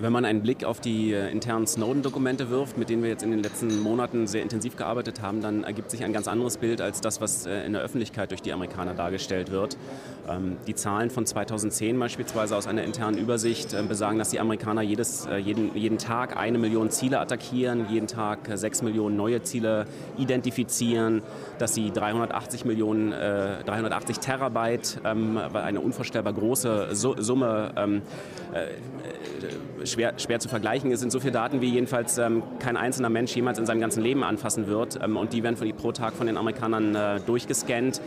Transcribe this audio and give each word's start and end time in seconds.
Wenn 0.00 0.12
man 0.12 0.24
einen 0.24 0.42
Blick 0.42 0.64
auf 0.64 0.80
die 0.80 1.12
äh, 1.12 1.30
internen 1.30 1.66
Snowden-Dokumente 1.66 2.50
wirft, 2.50 2.78
mit 2.78 2.88
denen 2.88 3.02
wir 3.02 3.10
jetzt 3.10 3.24
in 3.24 3.30
den 3.30 3.42
letzten 3.42 3.80
Monaten 3.80 4.26
sehr 4.26 4.42
intensiv 4.42 4.76
gearbeitet 4.76 5.22
haben, 5.22 5.40
dann 5.40 5.64
ergibt 5.64 5.90
sich 5.90 6.04
ein 6.04 6.12
ganz 6.12 6.28
anderes 6.28 6.56
Bild 6.58 6.80
als 6.80 7.00
das, 7.00 7.20
was 7.20 7.46
äh, 7.46 7.64
in 7.64 7.72
der 7.72 7.82
Öffentlichkeit 7.82 8.30
durch 8.30 8.40
die 8.40 8.52
Amerikaner 8.52 8.94
dargestellt 8.94 9.50
wird. 9.50 9.76
Ähm, 10.28 10.56
die 10.66 10.74
Zahlen 10.74 11.10
von 11.10 11.26
2010 11.26 11.98
beispielsweise 11.98 12.56
aus 12.56 12.66
einer 12.68 12.84
internen 12.84 13.18
Übersicht 13.18 13.74
äh, 13.74 13.82
besagen, 13.82 14.18
dass 14.18 14.30
die 14.30 14.38
Amerikaner 14.38 14.82
jedes, 14.82 15.28
jeden, 15.42 15.76
jeden 15.76 15.98
Tag 15.98 16.36
eine 16.36 16.58
Million 16.58 16.90
Ziele 16.90 17.18
attackieren, 17.18 17.86
jeden 17.90 18.06
Tag 18.06 18.50
sechs 18.54 18.82
Millionen 18.82 19.16
neue 19.16 19.42
Ziele 19.42 19.86
identifizieren, 20.16 21.22
dass 21.58 21.74
sie 21.74 21.90
380 21.90 22.64
Millionen, 22.64 23.10
380 23.10 24.18
Terabyte, 24.18 25.00
ähm, 25.04 25.38
eine 25.38 25.80
unvorstellbar 25.80 26.32
große 26.32 26.88
Summe 26.92 27.72
ähm, 27.76 28.02
schwer, 29.88 30.14
schwer 30.18 30.40
zu 30.40 30.48
vergleichen 30.48 30.90
ist. 30.90 31.00
Sind 31.00 31.10
so 31.10 31.20
viele 31.20 31.32
Daten, 31.32 31.60
wie 31.60 31.70
jedenfalls 31.70 32.18
ähm, 32.18 32.42
kein 32.58 32.76
einzelner 32.76 33.08
Mensch 33.08 33.34
jemals 33.34 33.58
in 33.58 33.66
seinem 33.66 33.80
ganzen 33.80 34.02
Leben 34.02 34.22
anfassen 34.22 34.66
wird. 34.68 34.98
Ähm, 35.02 35.16
und 35.16 35.32
die 35.32 35.42
werden 35.42 35.56
von, 35.56 35.70
pro 35.72 35.92
Tag 35.92 36.14
von 36.14 36.26
den 36.26 36.36
Amerikanern 36.36 36.94
äh, 36.94 37.20
durchgescannt. 37.20 38.00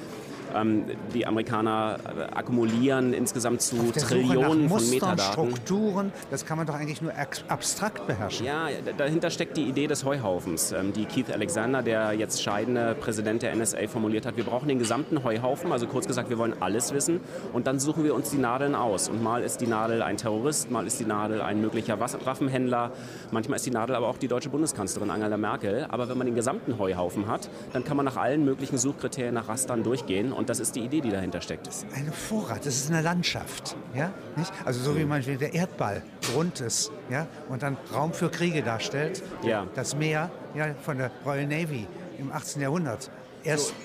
Ähm, 0.55 0.85
die 1.13 1.25
Amerikaner 1.25 1.97
äh, 2.05 2.35
akkumulieren 2.35 3.13
insgesamt 3.13 3.61
zu 3.61 3.91
Trillionen 3.91 4.69
von 4.69 4.89
Metadaten. 4.89 5.31
Strukturen, 5.31 6.11
das 6.29 6.45
kann 6.45 6.57
man 6.57 6.67
doch 6.67 6.75
eigentlich 6.75 7.01
nur 7.01 7.13
abstrakt 7.47 8.07
beherrschen. 8.07 8.45
Ja, 8.45 8.67
dahinter 8.97 9.29
steckt 9.29 9.57
die 9.57 9.63
Idee 9.63 9.87
des 9.87 10.05
Heuhaufens, 10.05 10.71
ähm, 10.71 10.93
die 10.93 11.05
Keith 11.05 11.31
Alexander, 11.31 11.81
der 11.81 12.13
jetzt 12.13 12.41
scheidende 12.41 12.95
Präsident 12.95 13.41
der 13.41 13.55
NSA, 13.55 13.87
formuliert 13.87 14.25
hat. 14.25 14.37
Wir 14.37 14.43
brauchen 14.43 14.67
den 14.67 14.79
gesamten 14.79 15.23
Heuhaufen, 15.23 15.71
also 15.71 15.87
kurz 15.87 16.07
gesagt, 16.07 16.29
wir 16.29 16.37
wollen 16.37 16.55
alles 16.59 16.93
wissen 16.93 17.19
und 17.53 17.67
dann 17.67 17.79
suchen 17.79 18.03
wir 18.03 18.15
uns 18.15 18.31
die 18.31 18.37
Nadeln 18.37 18.75
aus. 18.75 19.09
Und 19.09 19.23
mal 19.23 19.43
ist 19.43 19.61
die 19.61 19.67
Nadel 19.67 20.01
ein 20.01 20.17
Terrorist, 20.17 20.71
mal 20.71 20.85
ist 20.87 20.99
die 20.99 21.05
Nadel 21.05 21.41
ein 21.41 21.61
möglicher 21.61 21.99
Waffenhändler, 21.99 22.91
manchmal 23.31 23.57
ist 23.57 23.65
die 23.65 23.71
Nadel 23.71 23.95
aber 23.95 24.07
auch 24.07 24.17
die 24.17 24.27
deutsche 24.27 24.49
Bundeskanzlerin 24.49 25.09
Angela 25.09 25.37
Merkel. 25.37 25.85
Aber 25.89 26.09
wenn 26.09 26.17
man 26.17 26.27
den 26.27 26.35
gesamten 26.35 26.77
Heuhaufen 26.77 27.27
hat, 27.27 27.49
dann 27.73 27.83
kann 27.83 27.97
man 27.97 28.05
nach 28.05 28.17
allen 28.17 28.45
möglichen 28.45 28.77
Suchkriterien, 28.77 29.33
nach 29.33 29.47
Rastern 29.47 29.83
durchgehen 29.83 30.33
und 30.41 30.49
das 30.49 30.59
ist 30.59 30.75
die 30.75 30.79
Idee, 30.79 31.01
die 31.01 31.11
dahinter 31.11 31.39
steckt. 31.39 31.67
Das 31.67 31.83
ist 31.83 31.93
eine 31.95 32.11
Vorrat, 32.11 32.65
das 32.65 32.75
ist 32.75 32.89
eine 32.89 33.01
Landschaft. 33.01 33.75
Ja? 33.93 34.11
Nicht? 34.35 34.51
Also 34.65 34.81
so 34.81 34.97
wie 34.97 35.05
man 35.05 35.21
der 35.23 35.53
Erdball 35.53 36.01
rund 36.35 36.61
ist 36.61 36.91
ja? 37.11 37.27
und 37.47 37.61
dann 37.61 37.77
Raum 37.93 38.11
für 38.11 38.29
Kriege 38.29 38.63
darstellt. 38.63 39.21
Ja. 39.43 39.67
Das 39.75 39.95
Meer 39.95 40.31
ja, 40.55 40.73
von 40.81 40.97
der 40.97 41.11
Royal 41.23 41.45
Navy 41.45 41.85
im 42.17 42.31
18. 42.31 42.59
Jahrhundert 42.59 43.11
erst 43.43 43.75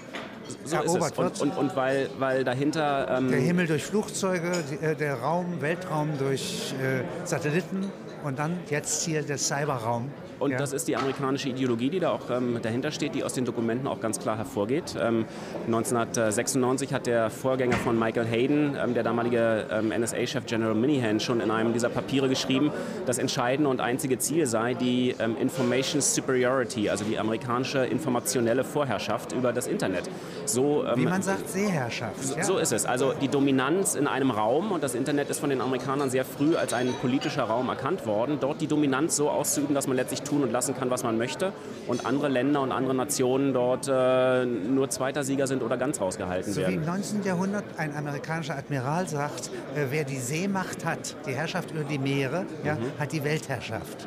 so 0.65 0.77
erobert 0.77 1.19
wird. 1.19 1.43
Und, 1.43 1.51
und, 1.51 1.59
und, 1.59 1.77
weil, 1.77 2.09
weil 2.19 2.43
dahinter... 2.43 3.19
Ähm 3.19 3.29
der 3.31 3.41
Himmel 3.41 3.67
durch 3.67 3.85
Flugzeuge, 3.85 4.53
äh, 4.81 4.95
der 4.95 5.17
Raum, 5.17 5.61
Weltraum 5.61 6.17
durch 6.17 6.75
äh, 6.83 7.03
Satelliten 7.27 7.93
und 8.25 8.39
dann 8.39 8.59
jetzt 8.71 9.05
hier 9.05 9.21
der 9.23 9.37
Cyberraum. 9.37 10.11
Und 10.39 10.53
ja. 10.53 10.59
das 10.59 10.73
ist 10.73 10.89
die 10.89 10.97
amerikanische 10.97 11.49
Ideologie, 11.49 11.91
die 11.91 12.01
da 12.01 12.11
auch 12.11 12.31
ähm, 12.31 12.59
dahinter 12.63 12.91
steht, 12.91 13.15
die 13.15 13.25
aus 13.25 13.33
den 13.33 13.45
Dokumenten 13.45 13.87
auch 13.87 14.01
ganz 14.01 14.19
klar 14.19 14.37
hervorgeht. 14.37 14.95
Ähm, 15.01 15.25
1996 15.67 16.93
hat 16.93 17.07
der 17.07 17.31
Vorgänger 17.31 17.77
von 17.77 17.99
Michael 17.99 18.27
Hayden, 18.27 18.77
ähm, 18.83 18.95
der 18.95 19.03
damalige 19.03 19.67
ähm, 19.71 19.89
NSA-Chef 19.89 20.47
General 20.47 20.75
Minihan, 20.75 21.21
schon 21.21 21.41
in 21.41 21.51
einem 21.51 21.73
dieser 21.73 21.89
Papiere 21.89 22.29
geschrieben, 22.29 22.71
das 23.07 23.19
entscheidende 23.19 23.71
und 23.71 23.81
einzige 23.81 24.19
Ziel 24.19 24.47
sei 24.47 24.75
die 24.75 25.15
ähm, 25.19 25.37
Information 25.41 26.01
Superiority, 26.01 26.91
also 26.91 27.05
die 27.05 27.19
amerikanische 27.19 27.87
informationelle 27.87 28.65
Vorherrschaft 28.65 29.33
über 29.33 29.53
das 29.53 29.67
Internet. 29.67 30.11
So, 30.45 30.85
ähm, 30.85 31.01
Wie 31.01 31.05
man 31.05 31.23
sagt, 31.23 31.49
Seeherrschaft. 31.49 32.23
So, 32.23 32.37
ja. 32.37 32.45
so 32.45 32.59
ist 32.59 32.73
es. 32.73 32.87
Also 32.87 33.13
die 33.21 33.29
Dominanz 33.29 33.95
in 33.95 34.07
einem 34.07 34.31
Raum, 34.31 34.73
und 34.73 34.83
das 34.83 34.95
Internet 34.95 35.31
ist 35.31 35.41
von 35.41 35.51
den 35.51 35.61
Amerikanern 35.61 36.11
sehr 36.11 36.25
früh 36.25 36.57
als 36.57 36.73
ein 36.73 36.93
politischer 37.01 37.45
Raum 37.45 37.69
erkannt 37.69 38.07
worden, 38.07 38.39
dort 38.41 38.61
die 38.61 38.67
Dominanz 38.67 39.17
so 39.17 39.31
auszuüben, 39.31 39.75
dass 39.75 39.87
man 39.87 39.97
letztlich 39.97 40.23
tun 40.27 40.43
und 40.43 40.53
lassen 40.53 40.75
kann, 40.77 40.91
was 40.91 41.03
man 41.03 41.19
möchte 41.19 41.53
und 41.87 42.05
andere 42.05 42.29
Länder 42.29 42.61
und 42.61 42.73
andere 42.73 42.95
Nationen 42.95 43.53
dort 43.53 43.89
äh, 43.89 44.45
nur 44.45 44.91
zweiter 44.91 45.25
Sieger 45.25 45.47
sind 45.47 45.63
oder 45.63 45.77
ganz 45.77 46.01
rausgehalten 46.01 46.53
so 46.53 46.61
werden. 46.61 46.75
So 46.75 46.81
wie 46.81 46.85
im 46.85 46.87
19. 46.87 47.25
Jahrhundert 47.25 47.65
ein 47.77 47.95
amerikanischer 47.95 48.57
Admiral 48.57 49.09
sagt, 49.09 49.51
äh, 49.75 49.87
wer 49.91 50.05
die 50.05 50.19
Seemacht 50.19 50.85
hat, 50.85 51.17
die 51.27 51.33
Herrschaft 51.33 51.71
über 51.71 51.85
die 51.85 51.99
Meere, 51.99 52.43
mhm. 52.43 52.67
ja, 52.67 52.77
hat 52.99 53.13
die 53.13 53.25
Weltherrschaft. 53.25 54.07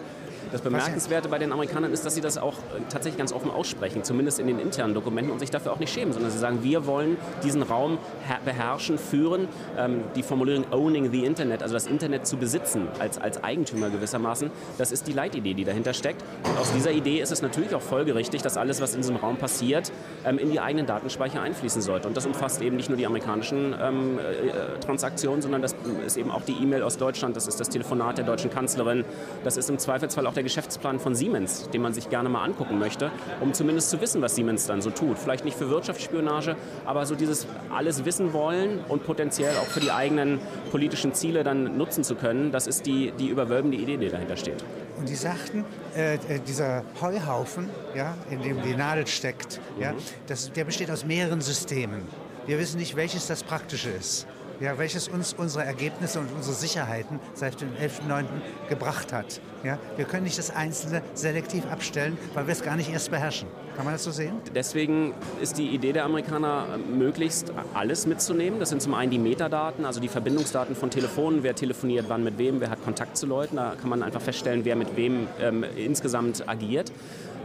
Das 0.51 0.61
Bemerkenswerte 0.61 1.29
bei 1.29 1.37
den 1.37 1.51
Amerikanern 1.51 1.93
ist, 1.93 2.05
dass 2.05 2.15
sie 2.15 2.21
das 2.21 2.37
auch 2.37 2.53
äh, 2.53 2.81
tatsächlich 2.89 3.17
ganz 3.17 3.31
offen 3.31 3.51
aussprechen, 3.51 4.03
zumindest 4.03 4.39
in 4.39 4.47
den 4.47 4.59
internen 4.59 4.93
Dokumenten 4.93 5.31
und 5.31 5.39
sich 5.39 5.51
dafür 5.51 5.73
auch 5.73 5.79
nicht 5.79 5.93
schämen, 5.93 6.11
sondern 6.11 6.31
sie 6.31 6.39
sagen, 6.39 6.63
wir 6.63 6.85
wollen 6.85 7.17
diesen 7.43 7.61
Raum 7.61 7.99
beherrschen, 8.45 8.97
führen. 8.97 9.47
Ähm, 9.77 10.03
die 10.15 10.23
Formulierung 10.23 10.65
Owning 10.71 11.11
the 11.11 11.25
Internet, 11.25 11.61
also 11.61 11.73
das 11.73 11.87
Internet 11.87 12.25
zu 12.25 12.37
besitzen 12.37 12.87
als, 12.99 13.17
als 13.17 13.43
Eigentümer 13.43 13.89
gewissermaßen, 13.89 14.49
das 14.77 14.91
ist 14.91 15.07
die 15.07 15.13
Leitidee, 15.13 15.53
die 15.53 15.63
dahinter 15.63 15.93
steckt. 15.93 16.23
Und 16.43 16.57
aus 16.57 16.71
dieser 16.73 16.91
Idee 16.91 17.21
ist 17.21 17.31
es 17.31 17.41
natürlich 17.41 17.75
auch 17.75 17.81
folgerichtig, 17.81 18.41
dass 18.41 18.57
alles, 18.57 18.81
was 18.81 18.95
in 18.95 19.01
diesem 19.01 19.17
Raum 19.17 19.37
passiert, 19.37 19.91
ähm, 20.25 20.39
in 20.39 20.51
die 20.51 20.59
eigenen 20.59 20.85
Datenspeicher 20.85 21.41
einfließen 21.41 21.81
sollte. 21.81 22.07
Und 22.07 22.17
das 22.17 22.25
umfasst 22.25 22.61
eben 22.61 22.75
nicht 22.75 22.89
nur 22.89 22.97
die 22.97 23.05
amerikanischen 23.05 23.75
ähm, 23.79 24.17
äh, 24.17 24.79
Transaktionen, 24.79 25.41
sondern 25.41 25.61
das 25.61 25.75
ist 26.05 26.17
eben 26.17 26.31
auch 26.31 26.41
die 26.41 26.53
E-Mail 26.53 26.83
aus 26.83 26.97
Deutschland, 26.97 27.35
das 27.35 27.47
ist 27.47 27.59
das 27.59 27.69
Telefonat 27.69 28.17
der 28.17 28.25
deutschen 28.25 28.49
Kanzlerin, 28.49 29.05
das 29.43 29.57
ist 29.57 29.69
im 29.69 29.77
Zweifelsfall 29.77 30.25
auch 30.25 30.33
der 30.33 30.38
Geschäftsplan 30.43 30.99
von 30.99 31.15
Siemens, 31.15 31.69
den 31.69 31.81
man 31.81 31.93
sich 31.93 32.09
gerne 32.09 32.29
mal 32.29 32.43
angucken 32.43 32.79
möchte, 32.79 33.11
um 33.41 33.53
zumindest 33.53 33.89
zu 33.89 34.01
wissen, 34.01 34.21
was 34.21 34.35
Siemens 34.35 34.65
dann 34.67 34.81
so 34.81 34.89
tut. 34.89 35.17
Vielleicht 35.17 35.45
nicht 35.45 35.57
für 35.57 35.69
Wirtschaftsspionage, 35.69 36.55
aber 36.85 37.05
so 37.05 37.15
dieses 37.15 37.47
alles 37.73 38.05
wissen 38.05 38.33
wollen 38.33 38.79
und 38.87 39.03
potenziell 39.05 39.55
auch 39.57 39.67
für 39.67 39.79
die 39.79 39.91
eigenen 39.91 40.39
politischen 40.71 41.13
Ziele 41.13 41.43
dann 41.43 41.77
nutzen 41.77 42.03
zu 42.03 42.15
können, 42.15 42.51
das 42.51 42.67
ist 42.67 42.85
die, 42.85 43.11
die 43.11 43.27
überwölbende 43.27 43.77
Idee, 43.77 43.97
die 43.97 44.09
dahinter 44.09 44.37
steht. 44.37 44.63
Und 44.97 45.09
die 45.09 45.15
sagten, 45.15 45.65
äh, 45.95 46.15
äh 46.15 46.39
dieser 46.45 46.83
Heuhaufen, 47.01 47.69
ja, 47.95 48.15
in 48.29 48.41
dem 48.41 48.61
die 48.61 48.75
Nadel 48.75 49.07
steckt, 49.07 49.59
mhm. 49.75 49.81
ja, 49.81 49.93
das, 50.27 50.51
der 50.51 50.65
besteht 50.65 50.91
aus 50.91 51.05
mehreren 51.05 51.41
Systemen. 51.41 52.01
Wir 52.45 52.59
wissen 52.59 52.79
nicht, 52.79 52.95
welches 52.95 53.27
das 53.27 53.43
Praktische 53.43 53.89
ist 53.89 54.27
ja, 54.59 54.77
welches 54.77 55.07
uns 55.07 55.33
unsere 55.33 55.65
Ergebnisse 55.65 56.19
und 56.19 56.31
unsere 56.33 56.55
Sicherheiten 56.55 57.19
seit 57.33 57.61
dem 57.61 57.69
11.09. 57.75 58.25
gebracht 58.67 59.13
hat. 59.13 59.41
Ja, 59.63 59.77
wir 59.97 60.05
können 60.05 60.23
nicht 60.23 60.37
das 60.37 60.55
Einzelne 60.55 61.01
selektiv 61.13 61.69
abstellen, 61.69 62.17
weil 62.33 62.47
wir 62.47 62.53
es 62.53 62.63
gar 62.63 62.77
nicht 62.77 62.91
erst 62.91 63.11
beherrschen. 63.11 63.47
Kann 63.75 63.85
man 63.85 63.93
das 63.93 64.03
so 64.03 64.11
sehen? 64.11 64.33
Deswegen 64.55 65.13
ist 65.41 65.57
die 65.57 65.67
Idee 65.67 65.93
der 65.93 66.05
Amerikaner, 66.05 66.65
möglichst 66.93 67.53
alles 67.73 68.05
mitzunehmen. 68.07 68.59
Das 68.59 68.69
sind 68.69 68.81
zum 68.81 68.93
einen 68.93 69.11
die 69.11 69.19
Metadaten, 69.19 69.85
also 69.85 69.99
die 69.99 70.07
Verbindungsdaten 70.07 70.75
von 70.75 70.89
Telefonen, 70.89 71.43
wer 71.43 71.55
telefoniert 71.55 72.05
wann 72.09 72.23
mit 72.23 72.37
wem, 72.37 72.59
wer 72.61 72.69
hat 72.69 72.83
Kontakt 72.83 73.17
zu 73.17 73.25
Leuten. 73.25 73.57
Da 73.57 73.75
kann 73.79 73.89
man 73.89 74.03
einfach 74.03 74.21
feststellen, 74.21 74.65
wer 74.65 74.75
mit 74.75 74.95
wem 74.95 75.27
ähm, 75.41 75.63
insgesamt 75.77 76.47
agiert. 76.47 76.91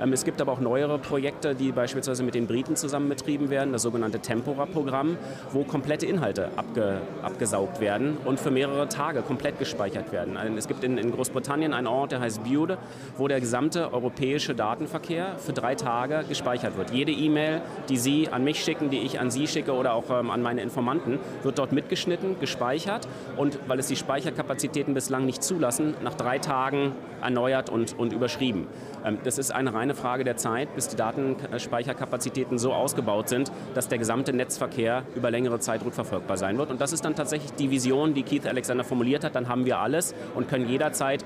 Ähm, 0.01 0.13
es 0.13 0.25
gibt 0.25 0.41
aber 0.41 0.53
auch 0.53 0.61
neuere 0.61 0.99
Projekte, 0.99 1.55
die 1.55 1.73
beispielsweise 1.73 2.23
mit 2.23 2.35
den 2.35 2.47
Briten 2.47 2.77
zusammen 2.77 3.09
betrieben 3.09 3.51
werden, 3.51 3.73
das 3.73 3.83
sogenannte 3.83 4.19
Tempora-Programm, 4.19 5.17
wo 5.53 5.65
komplette 5.65 6.07
Inhalte 6.07 6.51
abge, 6.57 7.01
abgesaugt 7.23 7.81
werden 7.81 8.17
und 8.25 8.41
für 8.41 8.51
mehrere 8.51 8.89
Tage 8.89 9.23
komplett 9.23 9.59
gespeichert 9.59 10.13
werden. 10.13 10.37
Also 10.37 10.57
es 10.57 10.69
gibt 10.69 10.83
in, 10.85 10.99
in 10.99 11.13
Großbritannien 11.13 11.73
einen 11.73 11.87
Ort, 11.87 12.04
der 12.11 12.21
heißt 12.21 12.45
Bude, 12.45 12.79
wo 13.17 13.29
der 13.29 13.41
gesamte 13.41 13.93
europäische 13.93 14.55
Datenverkehr 14.55 15.37
für 15.39 15.53
drei 15.53 15.75
Tage 15.75 16.25
gespeichert 16.29 16.77
wird. 16.77 16.91
Jede 16.91 17.13
E-Mail, 17.13 17.63
die 17.89 17.97
Sie 17.97 18.29
an 18.29 18.45
mich 18.45 18.63
schicken, 18.65 18.91
die 18.91 18.99
ich 18.99 19.21
an 19.21 19.31
Sie 19.31 19.47
schicke 19.47 19.73
oder 19.73 19.95
auch 19.95 20.11
ähm, 20.11 20.31
an 20.31 20.43
meine 20.43 20.63
Informanten, 20.63 21.19
wird 21.43 21.59
dort 21.59 21.73
mitgeschnitten, 21.73 22.39
gespeichert 22.41 23.09
und 23.37 23.59
weil 23.67 23.79
es 23.79 23.89
die 23.89 23.97
Speicherkapazitäten 23.97 24.95
bislang 24.95 25.27
nicht 25.27 25.43
zulassen, 25.43 25.95
nach 26.03 26.15
drei 26.15 26.39
Tagen 26.39 26.93
erneuert 27.23 27.71
und, 27.71 27.99
und 27.99 28.13
überschrieben. 28.13 28.67
Ähm, 29.05 29.19
das 29.25 29.39
ist 29.39 29.51
eine 29.51 29.75
reine 29.75 29.95
Frage 29.95 30.25
der 30.25 30.37
Zeit, 30.37 30.75
bis 30.75 30.89
die 30.89 30.97
Datenspeicherkapazitäten 30.97 32.59
so 32.59 32.73
ausgebaut 32.73 33.29
sind, 33.29 33.51
dass 33.75 33.89
der 33.89 33.99
gesamte 33.99 34.33
Netzverkehr 34.33 35.03
über 35.15 35.31
längere 35.31 35.59
Zeit 35.61 35.85
rückverfolgbar 35.85 36.37
sein 36.37 36.59
wird. 36.59 36.71
Und 36.71 36.81
das 36.81 36.93
ist 36.93 37.05
dann 37.05 37.15
tatsächlich 37.15 37.53
die 37.53 37.71
Vision, 37.71 38.15
die 38.15 38.23
Keith 38.23 38.47
Alexander 38.47 38.85
formuliert 38.85 39.25
hat. 39.25 39.35
Dann 39.35 39.49
haben 39.49 39.65
wir 39.65 39.79
alles 39.79 40.15
und 40.35 40.49
können 40.49 40.69
jederzeit 40.69 41.25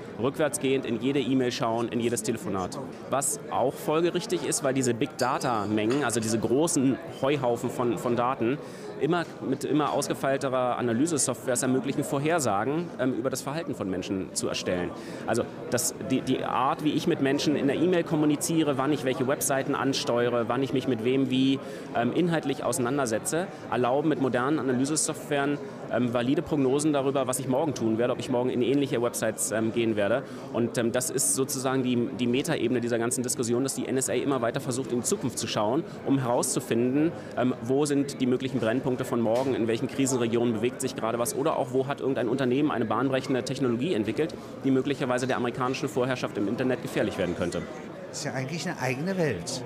rückwärtsgehend 0.69 0.85
in 0.85 1.01
jede 1.01 1.19
E-Mail 1.19 1.51
schauen, 1.51 1.89
in 1.89 1.99
jedes 1.99 2.23
Telefonat. 2.23 2.79
Was 3.09 3.39
auch 3.51 3.73
folgerichtig 3.73 4.45
ist, 4.45 4.63
weil 4.63 4.73
diese 4.73 4.93
Big 4.93 5.17
Data-Mengen, 5.17 6.03
also 6.03 6.19
diese 6.19 6.39
großen 6.39 6.97
Heuhaufen 7.21 7.69
von, 7.69 7.97
von 7.97 8.15
Daten, 8.15 8.57
immer 8.99 9.23
mit 9.47 9.63
immer 9.63 9.93
ausgefeilterer 9.93 10.77
Analysesoftware 10.77 11.53
es 11.53 11.63
ermöglichen, 11.63 12.03
Vorhersagen 12.03 12.87
ähm, 12.99 13.13
über 13.13 13.29
das 13.29 13.41
Verhalten 13.41 13.73
von 13.73 13.89
Menschen 13.89 14.33
zu 14.33 14.47
erstellen. 14.47 14.91
Also 15.25 15.43
das, 15.71 15.95
die, 16.11 16.21
die 16.21 16.43
Art, 16.43 16.83
wie 16.83 16.91
ich 16.91 17.07
mit 17.07 17.21
Menschen 17.21 17.55
in 17.55 17.67
der 17.67 17.77
E-Mail 17.77 18.03
kommuniziere, 18.03 18.77
wann 18.77 18.91
ich 18.91 19.05
welche 19.05 19.27
Webseiten 19.27 19.73
ansteuere, 19.73 20.45
wann 20.47 20.63
ich 20.63 20.73
mich 20.73 20.87
mit 20.87 21.03
wem 21.05 21.29
wie 21.29 21.59
ähm, 21.95 22.11
inhaltlich 22.13 22.63
auseinandersetze, 22.63 23.47
erlauben 23.71 24.09
mit 24.09 24.21
modernen 24.21 24.59
Analysesoftwaren 24.59 25.57
ähm, 25.91 26.13
valide 26.13 26.41
Prognosen 26.41 26.93
darüber, 26.93 27.27
was 27.27 27.39
ich 27.39 27.47
morgen 27.47 27.73
tun 27.73 27.97
werde, 27.97 28.13
ob 28.13 28.19
ich 28.19 28.29
morgen 28.29 28.49
in 28.49 28.61
ähnliche 28.61 29.01
Websites 29.01 29.51
ähm, 29.51 29.73
gehen 29.73 29.95
werde. 29.95 30.23
Und 30.53 30.77
ähm, 30.77 30.91
das 30.91 31.09
ist 31.09 31.35
sozusagen 31.35 31.83
die, 31.83 32.09
die 32.19 32.27
Metaebene 32.27 32.81
dieser 32.81 32.99
ganzen 32.99 33.23
Diskussion, 33.23 33.63
dass 33.63 33.75
die 33.75 33.91
NSA 33.91 34.13
immer 34.13 34.41
weiter 34.41 34.59
versucht, 34.59 34.91
in 34.91 34.99
die 34.99 35.05
Zukunft 35.05 35.37
zu 35.37 35.47
schauen, 35.47 35.83
um 36.05 36.19
herauszufinden, 36.19 37.11
ähm, 37.37 37.53
wo 37.61 37.85
sind 37.85 38.21
die 38.21 38.27
möglichen 38.27 38.59
Brennpunkte 38.59 39.05
von 39.05 39.21
morgen, 39.21 39.55
in 39.55 39.67
welchen 39.67 39.87
Krisenregionen 39.87 40.53
bewegt 40.53 40.81
sich 40.81 40.95
gerade 40.95 41.19
was 41.19 41.35
oder 41.35 41.57
auch 41.57 41.73
wo 41.73 41.87
hat 41.87 42.01
irgendein 42.01 42.27
Unternehmen 42.27 42.71
eine 42.71 42.85
bahnbrechende 42.85 43.43
Technologie 43.43 43.93
entwickelt, 43.93 44.33
die 44.63 44.71
möglicherweise 44.71 45.27
der 45.27 45.37
amerikanischen 45.37 45.89
Vorherrschaft 45.89 46.37
im 46.37 46.47
Internet 46.47 46.81
gefährlich 46.81 47.17
werden 47.17 47.35
könnte. 47.35 47.61
Das 48.09 48.19
ist 48.19 48.25
ja 48.25 48.33
eigentlich 48.33 48.67
eine 48.67 48.79
eigene 48.79 49.17
Welt. 49.17 49.63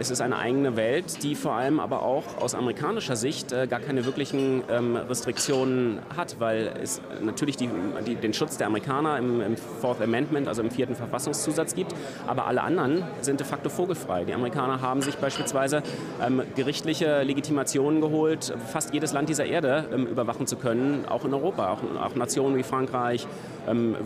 Es 0.00 0.10
ist 0.10 0.20
eine 0.20 0.38
eigene 0.38 0.76
Welt, 0.76 1.24
die 1.24 1.34
vor 1.34 1.54
allem 1.54 1.80
aber 1.80 2.02
auch 2.02 2.22
aus 2.40 2.54
amerikanischer 2.54 3.16
Sicht 3.16 3.50
äh, 3.50 3.66
gar 3.66 3.80
keine 3.80 4.04
wirklichen 4.04 4.62
ähm, 4.70 4.94
Restriktionen 4.94 5.98
hat, 6.16 6.36
weil 6.38 6.72
es 6.80 7.00
natürlich 7.20 7.56
die, 7.56 7.68
die, 8.06 8.14
den 8.14 8.32
Schutz 8.32 8.56
der 8.56 8.68
Amerikaner 8.68 9.18
im, 9.18 9.40
im, 9.40 9.56
Fourth 9.56 10.00
Amendment, 10.00 10.46
also 10.46 10.62
im 10.62 10.70
vierten 10.70 10.94
Verfassungszusatz 10.94 11.74
gibt, 11.74 11.94
aber 12.28 12.46
alle 12.46 12.62
anderen 12.62 13.02
sind 13.22 13.40
de 13.40 13.46
facto 13.46 13.70
vogelfrei. 13.70 14.24
Die 14.24 14.34
Amerikaner 14.34 14.80
haben 14.80 15.02
sich 15.02 15.16
beispielsweise 15.16 15.82
ähm, 16.24 16.42
gerichtliche 16.54 17.22
Legitimationen 17.24 18.00
geholt, 18.00 18.54
fast 18.72 18.94
jedes 18.94 19.12
Land 19.12 19.28
dieser 19.28 19.46
Erde 19.46 19.88
ähm, 19.92 20.06
überwachen 20.06 20.46
zu 20.46 20.56
können, 20.56 21.06
auch 21.08 21.24
in 21.24 21.34
Europa, 21.34 21.72
auch, 21.72 21.80
auch 22.00 22.14
Nationen 22.14 22.56
wie 22.56 22.62
Frankreich, 22.62 23.26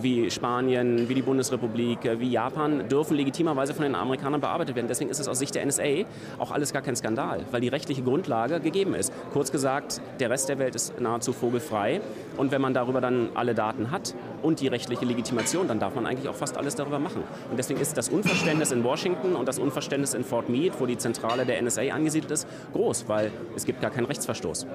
wie 0.00 0.30
Spanien, 0.30 1.08
wie 1.08 1.14
die 1.14 1.22
Bundesrepublik, 1.22 2.04
äh, 2.04 2.20
wie 2.20 2.30
Japan 2.30 2.88
dürfen 2.88 3.16
legitimerweise 3.16 3.74
von 3.74 3.82
den 3.82 3.94
Amerikanern 3.94 4.40
bearbeitet 4.40 4.76
werden. 4.76 4.88
Deswegen 4.88 5.10
ist 5.10 5.20
es 5.20 5.28
aus 5.28 5.38
Sicht 5.38 5.54
der 5.54 5.66
NSA 5.66 5.72
NSA 5.72 6.04
auch 6.38 6.50
alles 6.50 6.72
gar 6.72 6.82
kein 6.82 6.96
Skandal, 6.96 7.44
weil 7.50 7.60
die 7.60 7.68
rechtliche 7.68 8.02
Grundlage 8.02 8.60
gegeben 8.60 8.94
ist. 8.94 9.12
Kurz 9.32 9.50
gesagt, 9.52 10.00
der 10.20 10.30
Rest 10.30 10.48
der 10.48 10.58
Welt 10.58 10.74
ist 10.74 11.00
nahezu 11.00 11.32
vogelfrei 11.32 12.00
und 12.36 12.52
wenn 12.52 12.60
man 12.60 12.74
darüber 12.74 13.00
dann 13.00 13.30
alle 13.34 13.54
Daten 13.54 13.90
hat 13.90 14.14
und 14.42 14.60
die 14.60 14.68
rechtliche 14.68 15.04
Legitimation, 15.04 15.68
dann 15.68 15.78
darf 15.78 15.94
man 15.94 16.06
eigentlich 16.06 16.28
auch 16.28 16.34
fast 16.34 16.56
alles 16.56 16.74
darüber 16.74 16.98
machen. 16.98 17.22
Und 17.50 17.58
deswegen 17.58 17.80
ist 17.80 17.96
das 17.96 18.08
Unverständnis 18.08 18.72
in 18.72 18.84
Washington 18.84 19.34
und 19.34 19.46
das 19.46 19.58
Unverständnis 19.58 20.14
in 20.14 20.24
Fort 20.24 20.48
Meade, 20.48 20.74
wo 20.78 20.86
die 20.86 20.98
Zentrale 20.98 21.46
der 21.46 21.60
NSA 21.62 21.82
angesiedelt 21.92 22.30
ist, 22.30 22.46
groß, 22.72 23.08
weil 23.08 23.30
es 23.56 23.64
gibt 23.64 23.80
gar 23.80 23.90
keinen 23.90 24.06
Rechtsverstoß. 24.06 24.66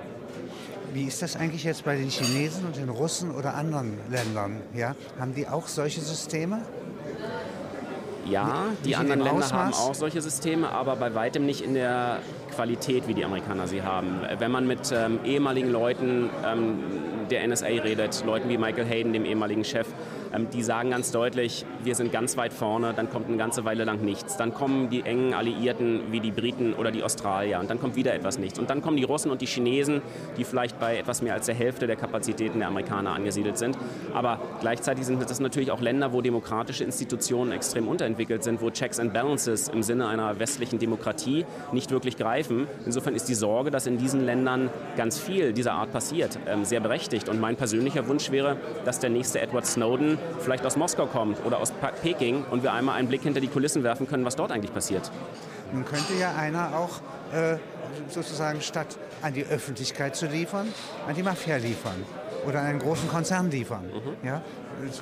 Wie 0.93 1.03
ist 1.03 1.21
das 1.21 1.35
eigentlich 1.35 1.63
jetzt 1.63 1.83
bei 1.85 1.95
den 1.95 2.09
Chinesen 2.09 2.65
und 2.65 2.77
den 2.77 2.89
Russen 2.89 3.31
oder 3.31 3.55
anderen 3.55 3.99
Ländern? 4.09 4.61
Ja? 4.73 4.95
Haben 5.19 5.33
die 5.35 5.47
auch 5.47 5.67
solche 5.67 6.01
Systeme? 6.01 6.61
Ja, 8.25 8.65
die 8.83 8.95
anderen 8.95 9.21
Länder 9.21 9.45
Ausmaß? 9.45 9.53
haben 9.53 9.73
auch 9.73 9.95
solche 9.95 10.21
Systeme, 10.21 10.69
aber 10.69 10.97
bei 10.97 11.15
weitem 11.15 11.45
nicht 11.45 11.61
in 11.61 11.73
der 11.73 12.19
Qualität, 12.53 13.07
wie 13.07 13.13
die 13.13 13.23
Amerikaner 13.23 13.67
sie 13.67 13.83
haben. 13.83 14.19
Wenn 14.37 14.51
man 14.51 14.67
mit 14.67 14.91
ähm, 14.91 15.19
ehemaligen 15.23 15.71
Leuten 15.71 16.29
ähm, 16.45 16.79
der 17.29 17.47
NSA 17.47 17.67
redet, 17.67 18.23
Leuten 18.25 18.49
wie 18.49 18.57
Michael 18.57 18.85
Hayden, 18.85 19.13
dem 19.13 19.23
ehemaligen 19.23 19.63
Chef, 19.63 19.87
die 20.53 20.63
sagen 20.63 20.91
ganz 20.91 21.12
deutlich, 21.12 21.65
wir 21.83 21.95
sind 21.95 22.12
ganz 22.12 22.38
weit 22.38 22.53
vorne, 22.53 22.94
dann 22.95 23.09
kommt 23.09 23.27
eine 23.27 23.38
ganze 23.38 23.65
Weile 23.65 23.83
lang 23.83 24.01
nichts. 24.01 24.38
Dann 24.38 24.53
kommen 24.53 24.89
die 24.89 25.01
engen 25.01 25.33
Alliierten 25.33 26.12
wie 26.12 26.19
die 26.19 26.31
Briten 26.31 26.74
oder 26.74 26.91
die 26.91 27.03
Australier 27.03 27.59
und 27.59 27.69
dann 27.69 27.79
kommt 27.79 27.95
wieder 27.95 28.13
etwas 28.13 28.38
nichts. 28.38 28.59
Und 28.59 28.69
dann 28.69 28.81
kommen 28.81 28.97
die 28.97 29.03
Russen 29.03 29.31
und 29.31 29.41
die 29.41 29.45
Chinesen, 29.45 30.01
die 30.38 30.44
vielleicht 30.44 30.79
bei 30.79 30.97
etwas 30.97 31.21
mehr 31.21 31.33
als 31.33 31.45
der 31.45 31.56
Hälfte 31.56 31.88
der 31.88 31.95
Kapazitäten 31.95 32.59
der 32.59 32.68
Amerikaner 32.68 33.13
angesiedelt 33.13 33.57
sind. 33.57 33.77
Aber 34.13 34.39
gleichzeitig 34.62 35.06
sind 35.06 35.21
das 35.29 35.39
natürlich 35.39 35.71
auch 35.71 35.81
Länder, 35.81 36.13
wo 36.13 36.21
demokratische 36.21 36.83
Institutionen 36.83 37.51
extrem 37.51 37.88
unterentwickelt 37.88 38.44
sind, 38.44 38.62
wo 38.62 38.69
Checks 38.69 39.00
and 39.00 39.13
Balances 39.13 39.68
im 39.68 39.83
Sinne 39.83 40.07
einer 40.07 40.39
westlichen 40.39 40.80
Demokratie 40.80 41.45
nicht 41.71 41.91
wirklich 41.91 42.18
greifen. 42.18 42.68
Insofern 42.85 43.15
ist 43.15 43.30
die 43.30 43.35
Sorge, 43.35 43.71
dass 43.71 43.88
in 43.88 43.97
diesen 43.97 44.25
Ländern 44.25 44.69
ganz 44.95 45.19
viel 45.19 45.53
dieser 45.53 45.73
Art 45.73 45.91
passiert, 45.91 46.39
ähm, 46.47 46.65
sehr 46.65 46.80
berechtigt. 46.80 47.30
Und 47.30 47.39
mein 47.39 47.56
persönlicher 47.56 48.07
Wunsch 48.07 48.31
wäre, 48.31 48.57
dass 48.85 49.00
der 49.00 49.09
nächste 49.09 49.39
Edward 49.39 49.65
Snowden 49.65 50.16
vielleicht 50.39 50.65
aus 50.65 50.75
Moskau 50.75 51.05
kommt 51.05 51.43
oder 51.45 51.59
aus 51.59 51.71
Peking 52.01 52.45
und 52.49 52.63
wir 52.63 52.73
einmal 52.73 52.95
einen 52.95 53.07
Blick 53.07 53.21
hinter 53.21 53.39
die 53.39 53.47
Kulissen 53.47 53.83
werfen 53.83 54.07
können, 54.07 54.25
was 54.25 54.35
dort 54.35 54.51
eigentlich 54.51 54.73
passiert. 54.73 55.11
Nun 55.73 55.85
könnte 55.85 56.13
ja 56.19 56.35
einer 56.35 56.77
auch 56.77 57.01
äh, 57.33 57.57
sozusagen 58.09 58.61
statt 58.61 58.97
an 59.21 59.33
die 59.33 59.45
Öffentlichkeit 59.45 60.15
zu 60.15 60.27
liefern, 60.27 60.67
an 61.07 61.15
die 61.15 61.23
Mafia 61.23 61.57
liefern 61.57 62.05
oder 62.47 62.61
einen 62.61 62.79
großen 62.79 63.09
Konzern 63.09 63.51
liefern. 63.51 63.85
Mhm. 63.85 64.27
Ja? 64.27 64.41
Es 64.87 64.99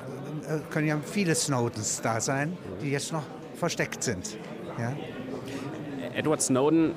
äh, 0.48 0.60
können 0.70 0.88
ja 0.88 0.98
viele 1.04 1.34
Snowdens 1.34 2.00
da 2.00 2.20
sein, 2.20 2.56
die 2.82 2.90
jetzt 2.90 3.12
noch 3.12 3.22
versteckt 3.54 4.02
sind. 4.02 4.36
Ja? 4.78 4.92
Edward 6.14 6.42
Snowden 6.42 6.94